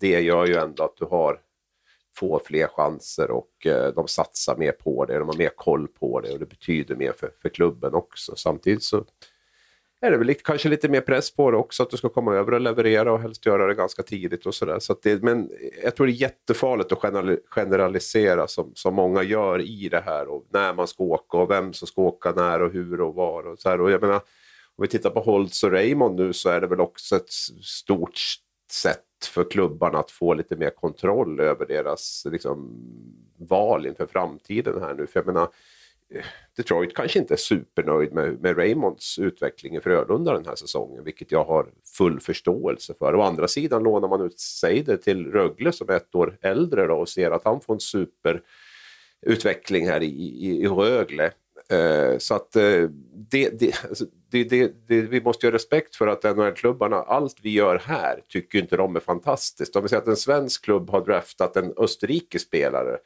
[0.00, 1.40] det gör ju ändå att du har
[2.16, 5.18] får fler chanser och eh, de satsar mer på det.
[5.18, 8.36] De har mer koll på det och det betyder mer för, för klubben också.
[8.36, 9.04] Samtidigt så
[10.02, 12.34] är det väl lite, kanske lite mer press på det också, att du ska komma
[12.34, 14.78] över och leverera och helst göra det ganska tidigt och sådär.
[14.78, 15.50] Så, men
[15.82, 20.46] jag tror det är jättefarligt att generalisera som, som många gör i det här och
[20.50, 23.46] när man ska åka och vem som ska åka när och hur och var.
[23.46, 23.80] Och så här.
[23.80, 24.16] Och jag menar,
[24.76, 27.32] om vi tittar på Holtz och Raymond nu så är det väl också ett
[27.62, 28.18] stort
[28.72, 32.80] sätt för klubbarna att få lite mer kontroll över deras liksom,
[33.38, 35.06] val inför framtiden här nu.
[35.06, 35.48] För jag menar,
[36.14, 36.24] eh,
[36.56, 41.32] Detroit kanske inte är supernöjd med, med Raymonds utveckling i Frölunda den här säsongen, vilket
[41.32, 41.66] jag har
[41.96, 43.14] full förståelse för.
[43.14, 46.94] Å andra sidan lånar man ut Seider till Rögle som är ett år äldre då,
[46.94, 51.32] och ser att han får en superutveckling här i, i, i Rögle.
[51.70, 52.88] Eh, så att eh,
[53.30, 57.50] det, det, alltså, det, det, vi måste ju ha respekt för att NHL-klubbarna, allt vi
[57.50, 59.76] gör här tycker inte de är fantastiskt.
[59.76, 62.98] Om vi säger att en svensk klubb har draftat en österrikisk spelare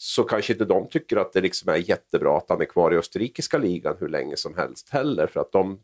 [0.00, 2.96] så kanske inte de tycker att det liksom är jättebra att han är kvar i
[2.96, 5.26] österrikiska ligan hur länge som helst heller.
[5.26, 5.80] För att de,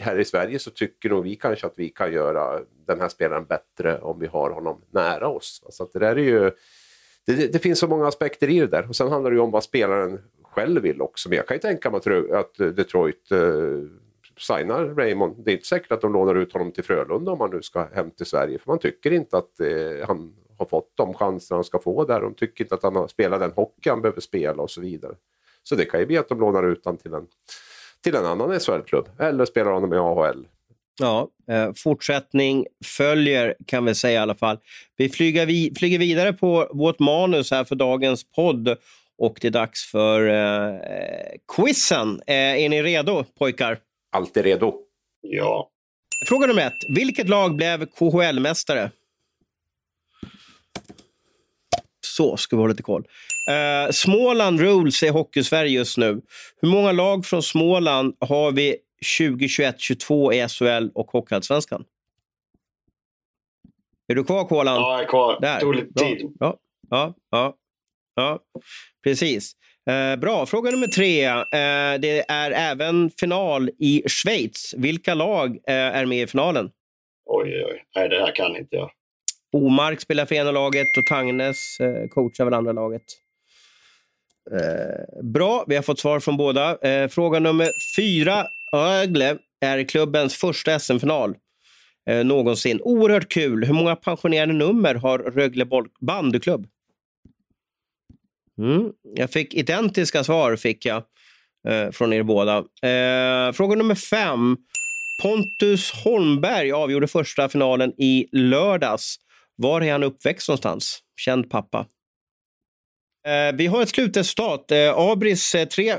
[0.00, 3.44] här i Sverige så tycker nog vi kanske att vi kan göra den här spelaren
[3.44, 5.64] bättre om vi har honom nära oss.
[5.70, 6.50] Så att det där är ju...
[7.26, 8.88] Det, det, finns så många aspekter i det där.
[8.88, 11.28] Och sen handlar det ju om vad spelaren själv vill också.
[11.28, 12.00] Men jag kan ju tänka mig
[12.32, 13.38] att Detroit eh,
[14.40, 15.44] signar Raymond.
[15.44, 17.88] Det är inte säkert att de lånar ut honom till Frölunda om han nu ska
[17.94, 18.58] hem till Sverige.
[18.58, 22.20] För man tycker inte att eh, han har fått de chanser han ska få där.
[22.20, 25.14] De tycker inte att han har spelat den hockey han behöver spela och så vidare.
[25.62, 27.26] Så det kan ju bli att de lånar ut honom till en,
[28.04, 30.46] till en annan SHL-klubb eller spelar honom i AHL.
[31.00, 34.58] Ja, eh, fortsättning följer kan vi säga i alla fall.
[34.96, 38.76] Vi flyger, vi flyger vidare på vårt manus här för dagens podd
[39.18, 42.22] och det är dags för eh, eh quizen.
[42.26, 43.78] Eh, är ni redo pojkar?
[44.10, 44.74] Alltid redo.
[45.20, 45.70] Ja.
[46.28, 46.84] Fråga nummer ett.
[46.88, 48.90] Vilket lag blev KHL-mästare?
[52.06, 53.04] Så ska vi ha lite koll.
[53.50, 56.20] Uh, Småland Rules i Hockeysverige just nu.
[56.60, 58.76] Hur många lag från Småland har vi
[59.18, 61.84] 2021-22 i SHL och Hockeyallsvenskan?
[64.08, 64.74] Är du kvar, Kolan?
[64.74, 65.40] Ja, jag är kvar.
[65.40, 65.60] Där.
[65.60, 66.36] tog lite tid.
[66.40, 66.56] Ja,
[66.90, 67.54] ja, ja,
[68.14, 68.38] ja.
[69.04, 69.52] precis.
[69.86, 70.46] Eh, bra.
[70.46, 71.24] Fråga nummer tre.
[71.24, 74.74] Eh, det är även final i Schweiz.
[74.76, 76.70] Vilka lag eh, är med i finalen?
[77.26, 77.84] Oj, oj, oj.
[77.96, 78.90] Nej, det här kan inte jag.
[79.52, 83.02] Omark spelar för ena laget och Tangnes eh, coachar väl andra laget.
[84.52, 86.78] Eh, bra, vi har fått svar från båda.
[87.08, 88.46] Fråga nummer fyra.
[88.72, 91.34] Rögle är klubbens första SM-final
[92.10, 92.80] eh, någonsin.
[92.82, 93.64] Oerhört kul.
[93.64, 95.66] Hur många pensionerade nummer har Rögle
[96.00, 96.66] bandyklubb?
[98.60, 98.92] Mm.
[99.14, 101.02] Jag fick identiska svar fick jag
[101.68, 102.56] eh, från er båda.
[102.58, 104.56] Eh, fråga nummer fem.
[105.22, 109.16] Pontus Holmberg avgjorde första finalen i lördags.
[109.56, 110.98] Var är han uppväxt någonstans?
[111.20, 111.86] Känd pappa.
[113.26, 114.70] Eh, vi har ett slutresultat.
[114.70, 115.96] Eh, Abris eh, tre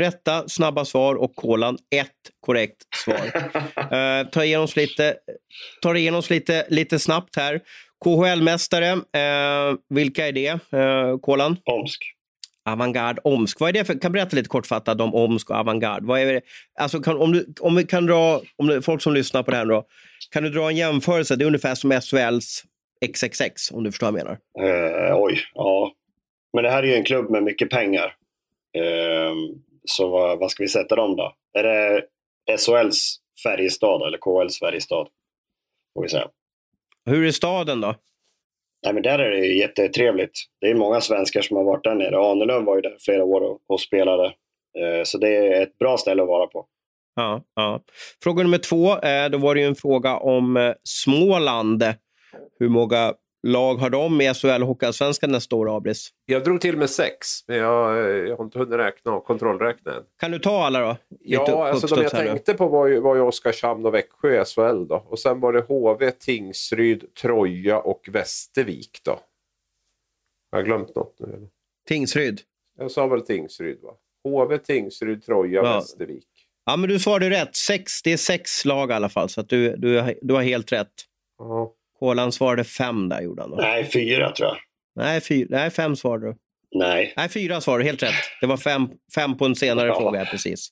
[0.00, 2.06] rätta snabba svar och Kolan ett
[2.40, 3.50] korrekt svar.
[3.90, 5.16] Eh, ta igenom oss lite,
[5.82, 7.60] tar igenom oss lite, lite snabbt här.
[8.04, 10.48] KHL-mästare, eh, vilka är det?
[10.78, 11.56] Eh, Kolan?
[11.64, 12.14] Omsk.
[12.64, 13.60] Avantgarde Omsk.
[13.60, 16.06] Vad är det för, kan berätta lite kortfattat om Omsk och Avantgarde?
[16.06, 16.40] Vad är det?
[16.80, 19.56] Alltså kan, om, du, om vi kan dra, om det, folk som lyssnar på det
[19.56, 19.84] här då,
[20.30, 21.36] kan du dra en jämförelse?
[21.36, 22.64] Det är ungefär som SHLs
[23.06, 24.38] XXX om du förstår vad jag menar.
[25.08, 25.92] Eh, oj, ja.
[26.52, 28.14] Men det här är ju en klubb med mycket pengar.
[28.76, 29.34] Eh,
[29.84, 31.34] så vad, vad ska vi sätta dem då?
[31.58, 32.02] Är det
[32.58, 35.08] SHLs Färjestad eller KHLs Färjestad?
[35.94, 36.28] Får vi säga.
[37.10, 37.94] Hur är staden då?
[38.84, 40.32] Nej, men där är det jättetrevligt.
[40.60, 42.18] Det är många svenskar som har varit där nere.
[42.18, 44.24] Ahnelöv var ju där flera år och, och spelade.
[44.78, 46.66] Eh, så det är ett bra ställe att vara på.
[47.16, 47.80] Ja, ja.
[48.22, 48.86] Fråga nummer två,
[49.30, 51.84] då var det ju en fråga om eh, Småland.
[52.58, 56.10] Hur många lag har de i SHL och Hockeyallsvenskan nästa år, Abris?
[56.26, 60.02] Jag drog till med sex, men jag, jag har inte hunnit räkna och kontrollräkna än.
[60.20, 60.96] Kan du ta alla då?
[61.10, 64.44] Lite Ja, alltså de jag tänkte på var ju, var ju Oskarshamn och Växjö i
[64.44, 65.04] SHL då.
[65.08, 69.20] Och sen var det HV, Tingsryd, Troja och Västervik då.
[70.52, 71.26] Har jag glömt något nu?
[71.26, 71.48] eller?
[71.88, 72.40] Tingsryd.
[72.78, 73.90] Jag sa väl Tingsryd va?
[74.24, 75.74] HV, Tingsryd, Troja, Ja.
[75.74, 76.26] Västervik.
[76.64, 77.56] Ja, men du svarade rätt.
[77.56, 80.72] Sex, det är sex lag i alla fall, så att du, du, du har helt
[80.72, 80.92] rätt.
[81.38, 81.74] Ja.
[82.00, 83.50] Kolan svarade fem där, gjorde han.
[83.50, 83.56] Då.
[83.56, 84.56] Nej, fyra tror jag.
[84.96, 86.34] Nej, fyra, nej, fem svarade du.
[86.74, 87.14] Nej.
[87.16, 88.14] Nej, fyra svarade helt rätt.
[88.40, 90.00] Det var fem, fem på en senare Ja.
[90.00, 90.68] fråga, precis.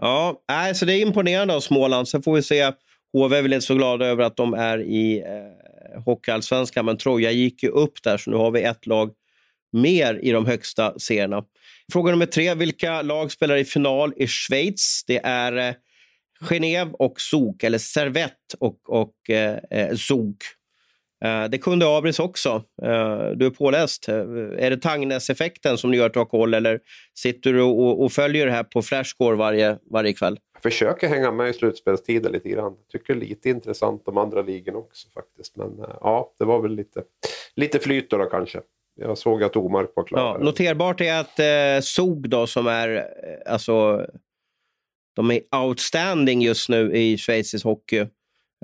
[0.00, 2.08] Ja, nej, så det är imponerande av Småland.
[2.08, 2.72] Sen får vi se.
[3.12, 7.30] HV är väl inte så glada över att de är i eh, Hockeyallsvenskan, men Troja
[7.30, 9.10] gick ju upp där, så nu har vi ett lag
[9.72, 11.44] mer i de högsta serierna.
[11.92, 12.54] Fråga nummer tre.
[12.54, 15.04] Vilka lag spelar i final i Schweiz?
[15.06, 15.74] Det är eh,
[16.40, 20.36] Genève och Zug, eller Servette och, och eh, eh, Zug.
[21.24, 22.62] Eh, det kunde Abris också.
[22.82, 24.08] Eh, du är påläst.
[24.08, 26.80] Är det Tangnes-effekten som gör att du har koll eller
[27.14, 30.38] sitter du och, och följer det här på Flashscore varje, varje kväll?
[30.52, 32.72] Jag försöker hänga med i slutspelstiden lite grann.
[32.92, 35.56] Tycker lite intressant om andra ligorna också faktiskt.
[35.56, 37.02] Men ja, det var väl lite,
[37.56, 38.60] lite flyt då, då kanske.
[38.98, 40.20] Jag såg att Omark var klar.
[40.20, 43.06] Ja, noterbart är att eh, Zug då som är
[43.46, 44.06] alltså
[45.16, 48.06] de är outstanding just nu i schweizisk hockey.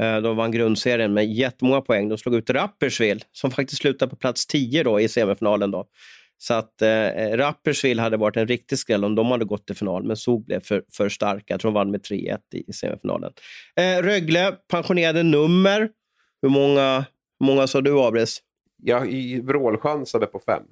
[0.01, 2.09] Eh, de vann grundserien med jättemånga poäng.
[2.09, 5.71] De slog ut Rapperswil som faktiskt slutade på plats 10 då i semifinalen.
[5.71, 5.87] Då.
[6.39, 10.05] Så att eh, Rapperswil hade varit en riktig skräll om de hade gått till final,
[10.05, 11.45] men Zug blev för, för starka.
[11.47, 13.33] Jag tror de vann med 3-1 i, i semifinalen.
[13.77, 15.91] Eh, Rögle, pensionerade nummer.
[16.43, 17.05] Hur många,
[17.41, 18.39] hur många sa du, Abres?
[18.83, 19.07] Jag
[19.43, 20.63] vrålchansade på fem.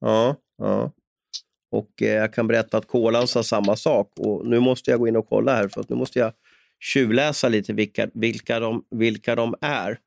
[0.00, 0.92] Ja, ja.
[1.74, 4.12] Och eh, jag kan berätta att Kolan sa samma sak.
[4.16, 6.32] Och nu måste jag gå in och kolla här för att nu måste jag
[6.80, 9.98] tjuvläsa lite vilka, vilka, de, vilka de är.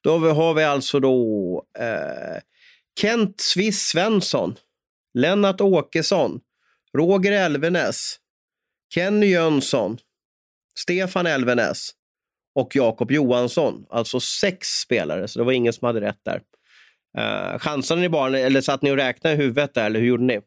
[0.00, 2.40] Då har vi, har vi alltså då eh,
[3.00, 4.56] Kent Sviss Svensson,
[5.14, 6.40] Lennart Åkesson,
[6.96, 8.16] Roger Elvenäs,
[8.94, 9.98] Kenny Jönsson,
[10.78, 11.90] Stefan Elvenäs
[12.54, 13.86] och Jakob Johansson.
[13.90, 16.42] Alltså sex spelare, så det var ingen som hade rätt där.
[17.18, 20.06] Eh, uh, chansade ni bara, eller satt ni och räknade i huvudet där, eller hur
[20.06, 20.40] gjorde ni?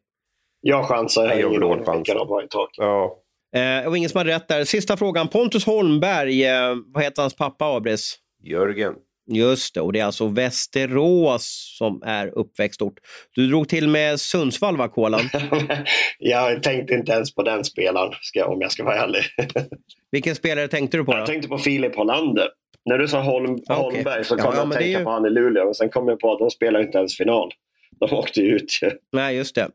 [0.66, 1.22] Jag chansar.
[1.24, 2.70] Jag har Jag ingen aning vilka de har i tak.
[2.78, 3.20] Ja,
[3.56, 4.64] Eh, och ingen som hade rätt där.
[4.66, 5.28] Sista frågan.
[5.28, 8.16] Pontus Holmberg, eh, vad heter hans pappa, Abris?
[8.44, 8.94] Jörgen.
[9.32, 12.94] Just det, och det är alltså Västerås som är uppväxtort.
[13.36, 15.22] Du drog till med Sundsvall, va, Kolan?
[16.20, 19.22] jag tänkte inte ens på den spelaren, ska jag, om jag ska vara ärlig.
[20.12, 21.26] Vilken spelare tänkte du på Jag då?
[21.26, 22.48] tänkte på Filip Hollander.
[22.86, 23.96] När du sa Holm, Ja, okej.
[23.98, 25.68] Holmberg så kom ja, jag att men tänka ju- på han i Luleå.
[25.68, 27.52] Och sen kom jag på att de spelar inte ens final.
[28.00, 28.80] De åkte ju ut.
[29.12, 29.70] Nej, just det.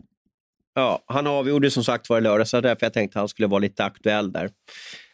[0.78, 3.58] Ja, han avgjorde som sagt var i lördags, därför jag tänkte att han skulle vara
[3.58, 4.50] lite aktuell där.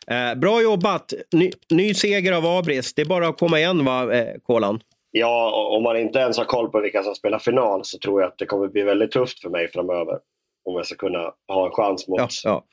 [0.06, 1.12] Eh, bra jobbat!
[1.32, 2.94] Ny, ny, seger av Abris.
[2.94, 4.80] Det är bara att komma igen, va, eh, Kolan?
[5.10, 8.28] Ja, om man inte ens har koll på vilka som spelar final så tror jag
[8.28, 10.18] att det kommer bli väldigt tufft för mig framöver.
[10.64, 12.64] Om jag ska kunna ha en chans mot ja, ja.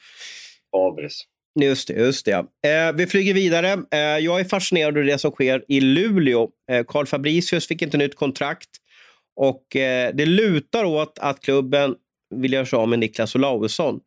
[0.77, 1.23] Abris.
[1.61, 1.93] Just det.
[1.93, 2.45] Just det.
[2.67, 3.71] Eh, vi flyger vidare.
[3.91, 6.49] Eh, jag är fascinerad av det som sker i Luleå.
[6.71, 8.69] Eh, Carl Fabricius fick inte nytt kontrakt.
[9.35, 11.95] Och eh, Det lutar åt att klubben
[12.31, 13.99] vill göra sig av med Niklas Olausson.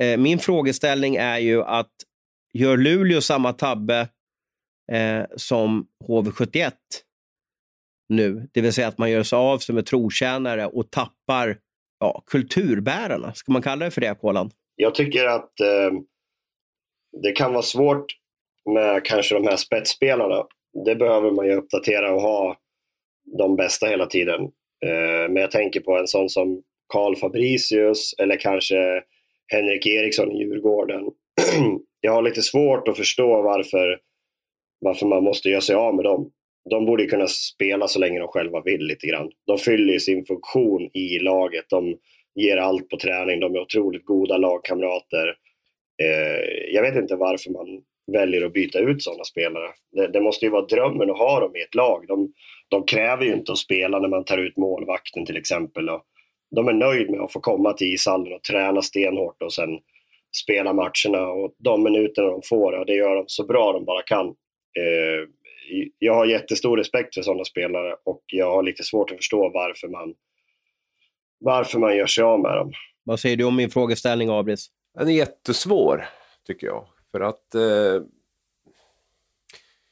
[0.00, 1.92] Eh, min frågeställning är ju att
[2.52, 4.08] gör Luleå samma tabbe
[4.92, 6.72] eh, som HV71
[8.08, 8.48] nu?
[8.52, 11.58] Det vill säga att man gör sig av sig med trotjänare och tappar
[12.00, 13.34] ja, kulturbärarna.
[13.34, 14.50] Ska man kalla det för det, Kolan?
[14.76, 15.90] Jag tycker att eh,
[17.22, 18.06] det kan vara svårt
[18.70, 20.44] med kanske de här spetsspelarna.
[20.84, 22.56] Det behöver man ju uppdatera och ha
[23.38, 24.40] de bästa hela tiden.
[24.84, 26.62] Eh, men jag tänker på en sån som
[26.94, 29.02] Karl Fabricius eller kanske
[29.52, 31.04] Henrik Eriksson i Djurgården.
[32.00, 33.98] jag har lite svårt att förstå varför,
[34.80, 36.30] varför man måste göra sig av med dem.
[36.70, 39.30] De borde kunna spela så länge de själva vill lite grann.
[39.46, 41.64] De fyller sin funktion i laget.
[41.68, 41.96] De
[42.34, 43.40] ger allt på träning.
[43.40, 45.26] De är otroligt goda lagkamrater.
[46.02, 47.82] Eh, jag vet inte varför man
[48.12, 49.68] väljer att byta ut sådana spelare.
[49.92, 52.04] Det, det, måste ju vara drömmen att ha dem i ett lag.
[52.08, 52.32] De,
[52.68, 55.88] de kräver ju inte att spela när man tar ut målvakten till exempel.
[55.88, 56.04] Och
[56.54, 59.78] de är nöjda med att få komma till ishallen och träna stenhårt och sen
[60.42, 61.28] spela matcherna.
[61.28, 64.26] Och de minuterna de får, det gör de så bra de bara kan.
[64.78, 65.28] Eh,
[65.98, 69.88] jag har jättestor respekt för sådana spelare och jag har lite svårt att förstå varför
[69.88, 70.14] man,
[71.38, 72.72] varför man gör sig av med dem.
[73.04, 74.70] Vad säger du om min frågeställning, Abris?
[74.98, 76.04] Den är jättesvår,
[76.46, 76.86] tycker jag.
[77.12, 78.02] För att eh,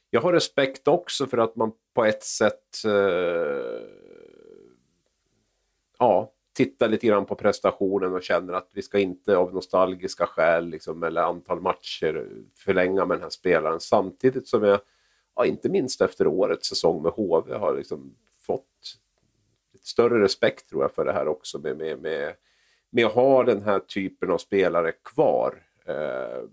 [0.09, 3.87] jag har respekt också för att man på ett sätt eh,
[5.99, 10.67] ja, tittar lite grann på prestationen och känner att vi ska inte av nostalgiska skäl
[10.67, 13.79] liksom, eller antal matcher förlänga med den här spelaren.
[13.79, 14.79] Samtidigt som jag,
[15.35, 18.97] ja, inte minst efter årets säsong med HV, har liksom fått
[19.81, 22.33] större respekt tror jag för det här också med, med, med,
[22.89, 25.63] med att ha den här typen av spelare kvar.
[25.85, 26.43] Eh,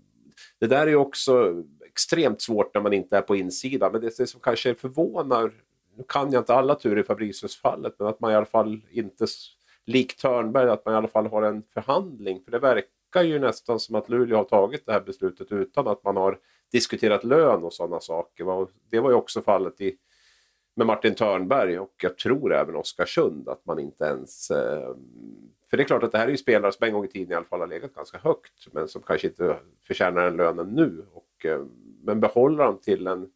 [0.59, 4.17] det där är ju också extremt svårt när man inte är på insidan, men det,
[4.17, 5.51] det som kanske förvånar,
[5.95, 9.25] nu kan jag inte alla turer i Fabricius-fallet, men att man i alla fall inte,
[9.85, 12.41] likt Törnberg, att man i alla fall har en förhandling.
[12.43, 16.03] För det verkar ju nästan som att Luleå har tagit det här beslutet utan att
[16.03, 16.39] man har
[16.71, 18.67] diskuterat lön och sådana saker.
[18.89, 19.97] Det var ju också fallet i,
[20.75, 24.95] med Martin Törnberg och jag tror även Oskarsund, att man inte ens eh,
[25.71, 27.31] för det är klart att det här är ju spelare som en gång i tiden
[27.31, 29.57] i alla fall har legat ganska högt men som kanske inte
[29.87, 31.05] förtjänar den lönen nu.
[31.13, 31.65] Och, eh,
[32.03, 33.29] men behåller dem till en,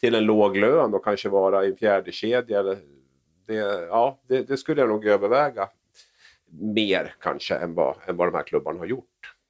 [0.00, 2.78] till en låg lön och kanske vara i en fjärde kedja eller
[3.46, 3.54] det,
[3.88, 5.68] ja, det, det, skulle jag nog överväga
[6.50, 9.04] mer kanske än vad, än vad de här klubbarna har gjort.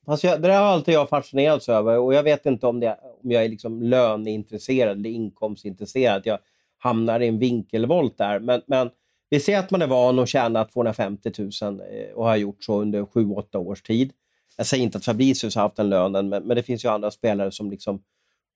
[0.06, 2.98] Alltså jag, det där har alltid jag fascinerats över och jag vet inte om, det,
[3.22, 6.22] om jag är liksom löneintresserad eller inkomstintresserad.
[6.24, 6.38] Jag
[6.78, 8.38] hamnar i en vinkelvolt där.
[8.40, 8.90] Men, men
[9.30, 12.80] vi ser att man är van att tjäna 250 000 eh, och har gjort så
[12.80, 14.12] under 7-8 års tid.
[14.56, 17.10] Jag säger inte att Fabricius har haft den lönen, men, men det finns ju andra
[17.10, 18.02] spelare som liksom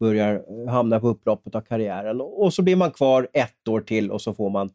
[0.01, 2.21] börjar eh, hamna på upploppet av karriären.
[2.21, 4.71] Och så blir man kvar ett år till och så får man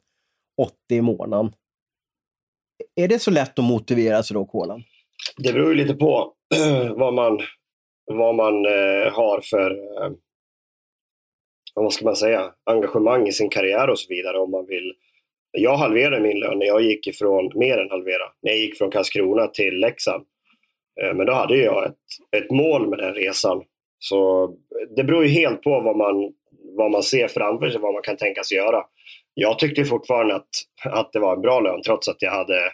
[0.57, 1.51] 80 i månaden.
[2.95, 4.83] Är det så lätt att motivera sig då, Kolan?
[5.37, 6.33] Det beror ju lite på
[6.95, 7.39] vad man,
[8.05, 10.11] vad man eh, har för eh,
[11.75, 14.39] vad ska man säga, engagemang i sin karriär och så vidare.
[14.39, 14.93] Om man vill
[15.51, 18.91] jag halverade min lön när jag gick ifrån, mer än halvera, när jag gick från
[18.91, 20.25] Karlskrona till Leksand.
[21.01, 21.97] Eh, men då hade jag ett,
[22.37, 23.63] ett mål med den resan.
[23.99, 24.49] Så
[24.95, 26.33] det beror ju helt på vad man,
[26.77, 28.83] vad man ser framför sig, vad man kan tänkas göra.
[29.33, 30.49] Jag tyckte fortfarande att,
[30.85, 32.71] att det var en bra lön trots att jag hade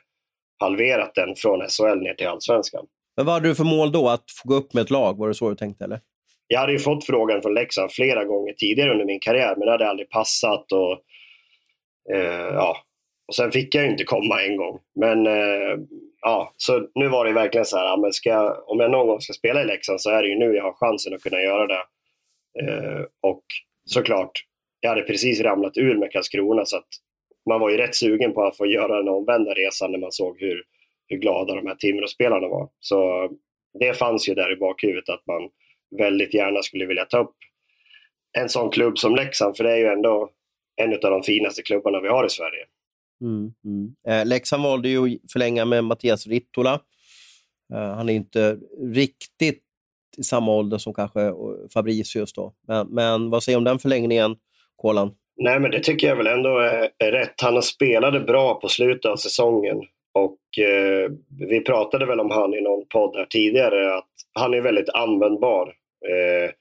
[0.60, 2.86] halverat den från SHL ner till Allsvenskan.
[3.18, 4.10] Men vad hade du för mål då?
[4.10, 5.18] Att få gå upp med ett lag?
[5.18, 5.84] Var det så du tänkte?
[5.84, 6.00] Eller?
[6.48, 9.72] Jag hade ju fått frågan från Leksand flera gånger tidigare under min karriär, men det
[9.72, 10.72] hade aldrig passat.
[10.72, 11.00] Och
[12.14, 12.78] Eh, ja.
[13.28, 14.80] Och sen fick jag inte komma en gång.
[14.96, 15.78] Men eh,
[16.22, 19.22] ja, så nu var det verkligen så här, men ska jag, om jag någon gång
[19.22, 21.68] ska spela i Leksand så är det ju nu jag har chansen att kunna göra
[21.68, 21.84] det.
[22.62, 23.44] Eh, och
[23.86, 24.32] såklart,
[24.86, 26.88] jag hade precis ramlat ur med Karlskrona så att
[27.50, 30.40] man var ju rätt sugen på att få göra den omvända resan när man såg
[30.40, 30.64] hur,
[31.08, 32.70] hur glada de här Timrå-spelarna var.
[32.80, 33.30] Så
[33.80, 35.50] det fanns ju där i bakhuvudet att man
[35.98, 37.36] väldigt gärna skulle vilja ta upp
[38.38, 40.30] en sån klubb som Leksand, för det är ju ändå
[40.76, 42.66] en av de finaste klubbarna vi har i Sverige.
[43.22, 43.96] Mm, mm.
[44.08, 46.80] Eh, Leksand valde ju att förlänga med Mattias Rittola.
[47.74, 48.60] Eh, han är inte
[48.94, 49.64] riktigt
[50.18, 51.34] i samma ålder som kanske eh,
[51.74, 52.34] Fabricius.
[52.34, 52.54] Då.
[52.68, 54.36] Men, men vad säger du om den förlängningen,
[54.76, 55.12] Kolan?
[55.38, 57.42] Nej, men det tycker jag väl ändå är, är rätt.
[57.42, 59.78] Han spelade bra på slutet av säsongen.
[60.14, 61.12] Och eh,
[61.50, 65.68] Vi pratade väl om han i någon podd här tidigare, att han är väldigt användbar.
[66.10, 66.52] Eh,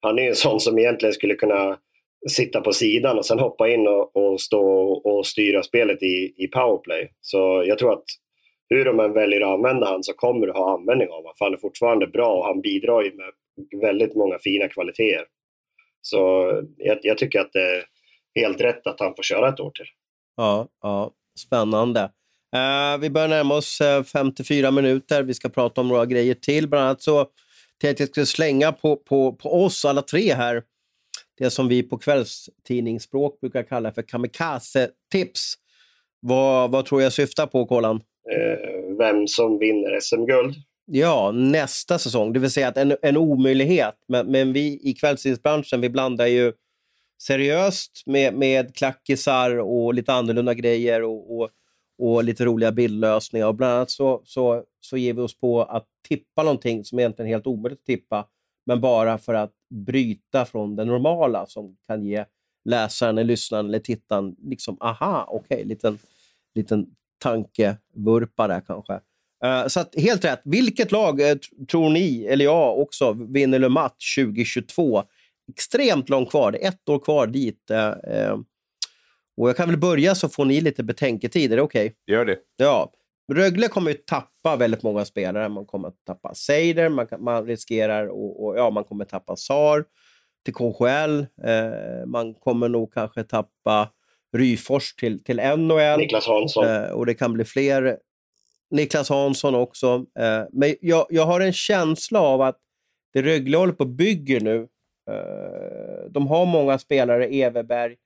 [0.00, 1.78] han är en sån som egentligen skulle kunna
[2.30, 6.46] sitta på sidan och sen hoppa in och, och stå och styra spelet i, i
[6.46, 7.12] powerplay.
[7.20, 8.04] Så jag tror att
[8.68, 11.32] hur de än väljer att använda han så kommer du ha användning av honom.
[11.38, 13.30] För han är fortfarande bra och han bidrar ju med
[13.80, 15.26] väldigt många fina kvaliteter.
[16.06, 17.84] Så jag, jag tycker att det är
[18.34, 19.86] helt rätt att han får köra ett år till.
[20.36, 22.00] Ja, ja spännande.
[22.56, 25.22] Uh, vi börjar närma oss uh, eh, 54 minuter.
[25.22, 26.68] Vi ska prata om några grejer till.
[26.68, 27.26] Bland annat så
[27.80, 30.62] tänkte jag skulle slänga på, på, på oss alla tre här
[31.38, 35.54] det som vi på kvällstidningsspråk brukar kalla för kamikaze-tips.
[36.20, 38.00] Vad, vad tror jag syftar på, Kolan?
[38.32, 40.54] Eh, vem som vinner SM-guld.
[40.86, 42.32] Ja, nästa säsong.
[42.32, 43.94] Det vill säga att en, en omöjlighet.
[44.08, 46.52] Men, men vi i kvällstidningsbranschen, vi blandar ju
[47.22, 51.50] seriöst med, med klackisar och lite annorlunda grejer och, och,
[51.98, 53.46] och lite roliga bildlösningar.
[53.46, 57.28] Och bland annat så, så, så ger vi oss på att tippa någonting som egentligen
[57.28, 58.28] är helt omöjligt att tippa,
[58.66, 62.24] men bara för att bryta från det normala som kan ge
[62.64, 65.98] läsaren, eller lyssnaren eller tittaren liksom, aha, okej, okay, liten,
[66.54, 66.86] liten
[67.18, 69.00] tankevurpa där kanske.
[69.44, 70.40] Uh, så att, helt rätt.
[70.44, 71.34] Vilket lag uh,
[71.70, 75.02] tror ni, eller jag också, vinner Le Match 2022?
[75.52, 76.52] Extremt långt kvar.
[76.52, 77.70] Det är ett år kvar dit.
[77.70, 78.38] Uh,
[79.36, 81.52] och jag kan väl börja så får ni lite betänketid.
[81.52, 81.86] Är det okej?
[81.86, 82.14] Okay?
[82.16, 82.38] Gör det.
[82.56, 82.92] Ja.
[83.32, 85.48] Rögle kommer ju tappa väldigt många spelare.
[85.48, 89.84] Man kommer att tappa Seider, man, man riskerar och, och, ja, man kommer tappa Sar
[90.44, 91.26] till KHL.
[91.44, 93.88] Eh, man kommer nog kanske tappa
[94.36, 95.98] Ryfors till, till NHL.
[95.98, 96.66] Niklas Hansson.
[96.66, 97.98] Eh, och det kan bli fler.
[98.74, 100.06] Niklas Hansson också.
[100.18, 102.58] Eh, men jag, jag har en känsla av att
[103.12, 104.68] det Rögle håller på och bygger nu,
[105.10, 107.96] eh, de har många spelare, Everberg,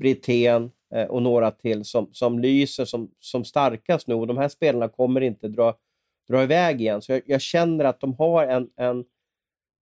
[0.00, 4.14] Brithén, Eh, och några till som, som lyser som, som starkast nu.
[4.14, 5.76] Och de här spelarna kommer inte dra,
[6.28, 7.02] dra iväg igen.
[7.02, 9.04] Så jag, jag känner att de har en, en,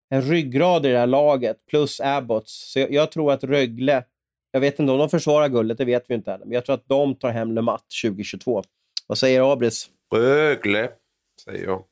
[0.10, 2.72] en ryggrad i det här laget, plus Abbots.
[2.72, 4.04] Så jag, jag, tror att Rögle,
[4.52, 6.40] jag vet inte om de försvarar guldet, det vet vi inte än.
[6.40, 8.64] Men jag tror att de tar hem Le Mat 2022.
[9.08, 9.90] Vad säger Abris?
[10.14, 10.92] Rögle,
[11.46, 11.84] säger jag.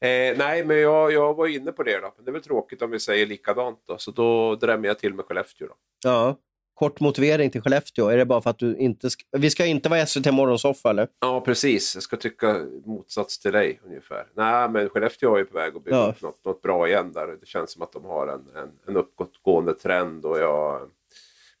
[0.00, 2.00] Eh, nej, men jag, jag var inne på det.
[2.00, 2.14] Då.
[2.24, 3.82] Det är väl tråkigt om vi säger likadant.
[3.86, 3.98] Då.
[3.98, 5.66] Så då drämmer jag till med Skellefteå.
[5.66, 5.74] Då.
[6.04, 6.36] Ja,
[6.74, 8.08] kort motivering till Skellefteå?
[8.08, 9.10] Är det bara för att du inte...
[9.10, 9.24] Ska...
[9.32, 11.08] Vi ska inte vara SVT Morgonsoffa, eller?
[11.20, 11.94] Ja, precis.
[11.94, 14.26] Jag ska tycka motsats till dig ungefär.
[14.34, 16.06] Nej, men Skellefteå är ju på väg att bygga ja.
[16.06, 17.26] upp något, något bra igen där.
[17.40, 20.90] Det känns som att de har en, en, en uppåtgående trend och jag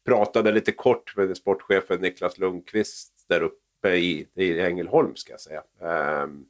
[0.06, 5.62] pratade lite kort med sportchefen Niklas Lundqvist där uppe i, i Ängelholm, ska jag säga.
[6.22, 6.46] Um,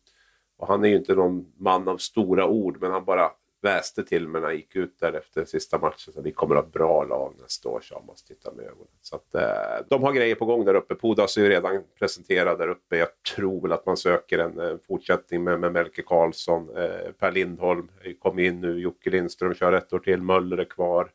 [0.57, 3.31] och han är ju inte någon man av stora ord, men han bara
[3.65, 6.13] väste till mig när jag gick ut där efter sista matchen.
[6.13, 8.87] Så vi kommer att ha bra lag nästa år, så man måste titta med ögonen.
[9.01, 10.95] Så att, eh, de har grejer på gång där uppe.
[10.95, 12.97] Pudas är ju redan presenterad där uppe.
[12.97, 16.77] Jag tror väl att man söker en en fortsättning med, med Melke Karlsson.
[16.77, 18.79] Eh, per Lindholm kom in nu.
[18.79, 20.23] Jocke Lindström kör ett år till.
[20.23, 21.11] Möller är kvar.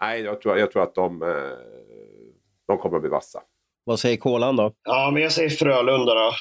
[0.00, 1.28] Nej, jag tror, jag tror att de, eh,
[2.66, 3.42] de kommer att bli vassa.
[3.84, 4.72] Vad säger Kolan då?
[4.84, 6.32] Ja, men jag säger Frölunda då.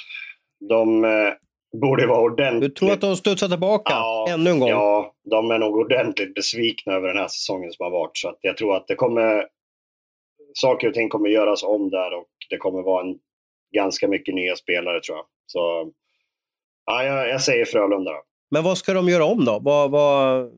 [0.69, 1.33] De eh,
[1.81, 2.75] borde vara ordentligt...
[2.75, 4.69] Du tror att de studsar tillbaka ja, ännu en gång?
[4.69, 8.17] Ja, de är nog ordentligt besvikna över den här säsongen som har varit.
[8.17, 9.47] Så att jag tror att det kommer...
[10.53, 13.19] Saker och ting kommer göras om där och det kommer vara en,
[13.75, 15.25] ganska mycket nya spelare tror jag.
[15.45, 15.91] Så
[16.85, 18.11] ja, jag, jag säger Frölunda.
[18.11, 18.21] Då.
[18.51, 19.59] Men vad ska de göra om då?
[19.59, 20.51] Vad, vad...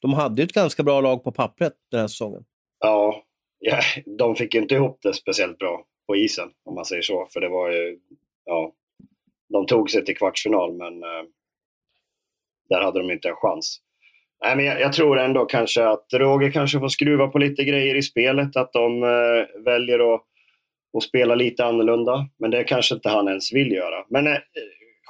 [0.00, 2.44] De hade ju ett ganska bra lag på pappret den här säsongen.
[2.78, 3.22] Ja,
[3.62, 7.28] ja, de fick ju inte ihop det speciellt bra på isen om man säger så.
[7.32, 7.98] För det var ju,
[8.44, 8.72] ja,
[9.48, 11.24] de tog sig till kvartsfinal men eh,
[12.68, 13.80] där hade de inte en chans.
[14.44, 17.94] Nej, men jag, jag, tror ändå kanske att Roger kanske får skruva på lite grejer
[17.94, 20.22] i spelet, att de eh, väljer att,
[20.96, 22.28] att spela lite annorlunda.
[22.38, 24.04] Men det kanske inte han ens vill göra.
[24.08, 24.38] Men eh,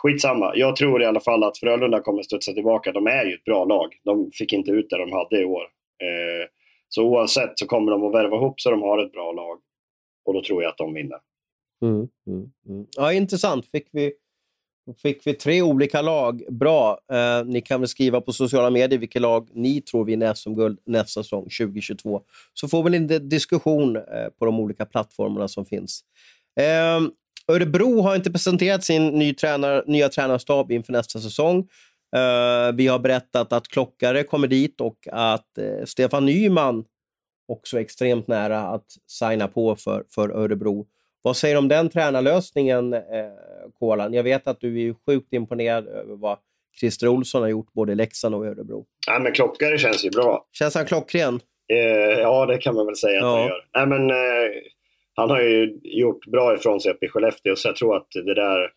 [0.03, 2.93] skitsamma, jag tror i alla fall att Frölunda kommer studsa tillbaka.
[2.93, 3.95] De är ju ett bra lag.
[4.05, 5.63] De fick inte ut det de hade i år.
[6.03, 6.49] Eh,
[6.95, 9.59] så oavsett så kommer de att värva ihop så de har ett bra lag.
[10.25, 11.19] Och då tror jag att de vinner.
[11.83, 12.87] Mm, mm, mm.
[12.97, 13.67] Ja, intressant.
[13.67, 14.13] Fick vi
[15.03, 16.43] fick vi tre olika lag.
[16.49, 16.99] Bra.
[17.13, 21.23] Eh, ni kan väl skriva på sociala medier vilket lag ni tror vinner SM-guld nästa
[21.23, 22.23] säsong 2022.
[22.55, 24.03] Så får vi en diskussion eh,
[24.39, 26.05] på de olika plattformarna som finns.
[26.61, 27.09] Eh,
[27.49, 31.69] Örebro har inte presenterat sin ny tränar, nya tränarstab inför nästa säsong.
[32.17, 36.85] Eh, vi har berättat att Klockare kommer dit och att eh, Stefan Nyman
[37.49, 40.87] också är extremt nära att signa på för, för Örebro.
[41.23, 43.01] Vad säger du om den tränarlösningen, eh,
[43.79, 44.13] Kolan?
[44.13, 46.39] Jag vet att du är sjukt imponerad över vad
[46.81, 48.87] Christer Olsson har gjort både i Leksand och i Örebro.
[49.07, 50.47] Ja, men Klockare känns ju bra.
[50.53, 51.41] Känns han klockren?
[51.73, 53.39] Eh, ja, det kan man väl säga att ja.
[53.39, 53.65] han gör.
[53.75, 54.53] Nej, men, eh,
[55.15, 58.35] han har ju gjort bra ifrån sig uppe i Skellefteå, så jag tror att det
[58.35, 58.71] där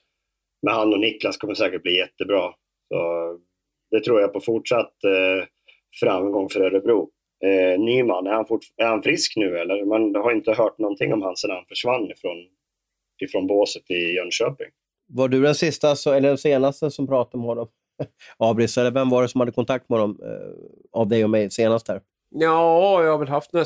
[0.62, 2.54] med han och Niklas kommer säkert bli jättebra.
[2.96, 3.38] Så,
[3.92, 5.48] det tror jag på fortsatt eh,
[6.00, 7.10] framgång för Örebro.
[7.46, 9.86] eh, Nyman, är han, fort, är han frisk nu eller?
[9.86, 12.38] Man har inte hört någonting om han sedan han försvann ifrån,
[13.26, 14.68] ifrån båset i Jönköping.
[15.08, 17.68] Var du den sista, så, eller den senaste som pratade med honom?
[18.38, 21.52] Abris, eller vem var det som hade kontakt med honom eh, av dig och mig
[21.52, 22.02] senast här?
[22.30, 23.62] Ja, jag har väl haft en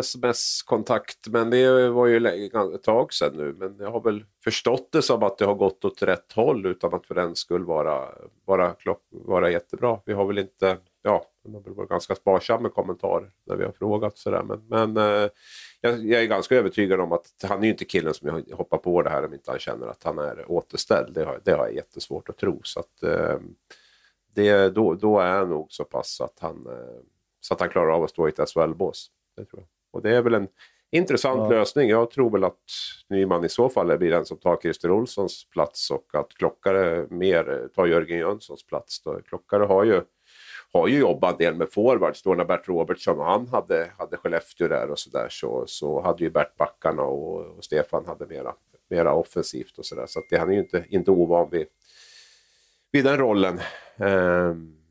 [0.00, 2.26] sms-kontakt, men det var ju
[2.74, 3.54] ett tag sedan nu.
[3.58, 6.94] Men jag har väl förstått det som att det har gått åt rätt håll utan
[6.94, 8.08] att för den skull vara,
[8.44, 9.98] vara, klock, vara jättebra.
[10.04, 13.64] Vi har väl inte, ja, man har väl varit ganska sparsam med kommentarer när vi
[13.64, 14.42] har frågat sådär.
[14.42, 15.30] Men, men eh,
[15.80, 18.78] jag, jag, är ganska övertygad om att han är ju inte killen som jag hoppar
[18.78, 21.14] på det här om inte han känner att han är återställd.
[21.14, 22.60] Det har, det har jag jättesvårt att tro.
[22.64, 23.38] Så att, eh,
[24.34, 27.13] det, då, då är han nog så pass att han eh,
[27.44, 29.10] så att han klarar av att stå i ett SHL-bås.
[29.36, 29.68] Det tror jag.
[29.92, 30.48] Och det är väl en
[30.90, 31.48] intressant ja.
[31.48, 31.88] lösning.
[31.88, 32.62] Jag tror väl att
[33.08, 37.68] Nyman i så fall blir den som tar Christer Olssons plats och att Klockare mer
[37.74, 39.02] tar Jörgen Jönssons plats.
[39.02, 39.20] Då.
[39.28, 40.02] Klockare har ju,
[40.72, 42.22] har ju jobbat en del med forwards.
[42.22, 46.24] Då när Bert Robertsson och han hade, hade Skellefteå där och sådär så, så hade
[46.24, 48.54] ju Bert backarna och, och Stefan hade mera,
[48.90, 50.06] mera offensivt och sådär.
[50.06, 51.66] Så att det, han är ju inte, inte ovan vid,
[52.92, 53.60] vid den rollen.
[53.96, 54.83] Um,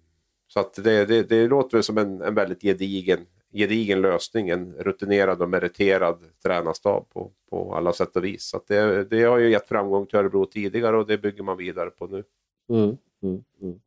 [0.54, 4.50] så att det, det, det låter som en, en väldigt gedigen, gedigen lösning.
[4.50, 8.44] En rutinerad och meriterad tränarstab på, på alla sätt och vis.
[8.44, 11.90] Så det, det har ju gett framgång till Örebro tidigare och det bygger man vidare
[11.90, 12.24] på nu.
[12.70, 13.80] Mm, mm, mm.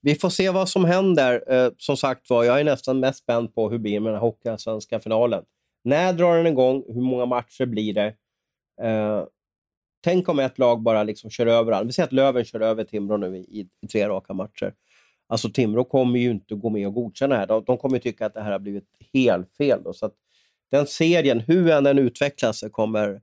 [0.00, 1.52] Vi får se vad som händer.
[1.52, 4.20] Eh, som sagt var, jag är nästan mest spänd på hur det blir med den
[4.20, 5.44] här Hockeyallsvenska finalen.
[5.84, 6.84] När drar den igång?
[6.88, 8.14] Hur många matcher blir det?
[8.82, 9.24] Eh,
[10.04, 11.86] tänk om ett lag bara liksom kör över alla.
[11.86, 14.74] Vi säger att Löven kör över Timrå nu i, i tre raka matcher.
[15.28, 17.46] Alltså Timrå kommer ju inte gå med och godkänna det här.
[17.46, 19.82] De, de kommer tycka att det här har blivit helt fel.
[19.84, 19.92] Då.
[19.92, 20.10] Så
[20.70, 23.20] den serien, hur än den utvecklas, kommer,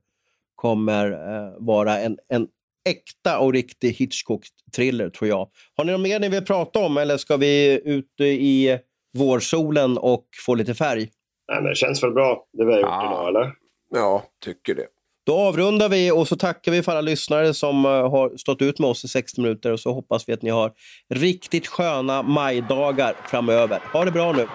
[0.54, 2.48] kommer eh, vara en, en
[2.88, 5.50] äkta och riktig Hitchcock-thriller, tror jag.
[5.76, 8.78] Har ni något mer ni vill prata om eller ska vi ut i
[9.18, 11.08] vårsolen och få lite färg?
[11.48, 13.06] Nej, men det känns väl bra, det vi har gjort ja.
[13.06, 13.52] idag, eller?
[13.90, 14.86] Ja, tycker det.
[15.26, 18.78] Då avrundar vi och så tackar vi för alla lyssnare som eh, har stått ut
[18.78, 20.72] med oss i 60 minuter och så hoppas vi att ni har
[21.14, 23.80] riktigt sköna majdagar framöver.
[23.92, 24.46] Ha det bra nu!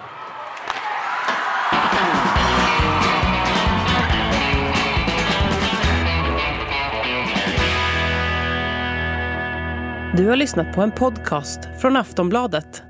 [10.16, 12.82] Du har lyssnat på en podcast från Aftonbladet.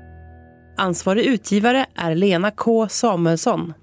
[0.77, 3.73] Ansvarig utgivare är Lena K Samuelsson.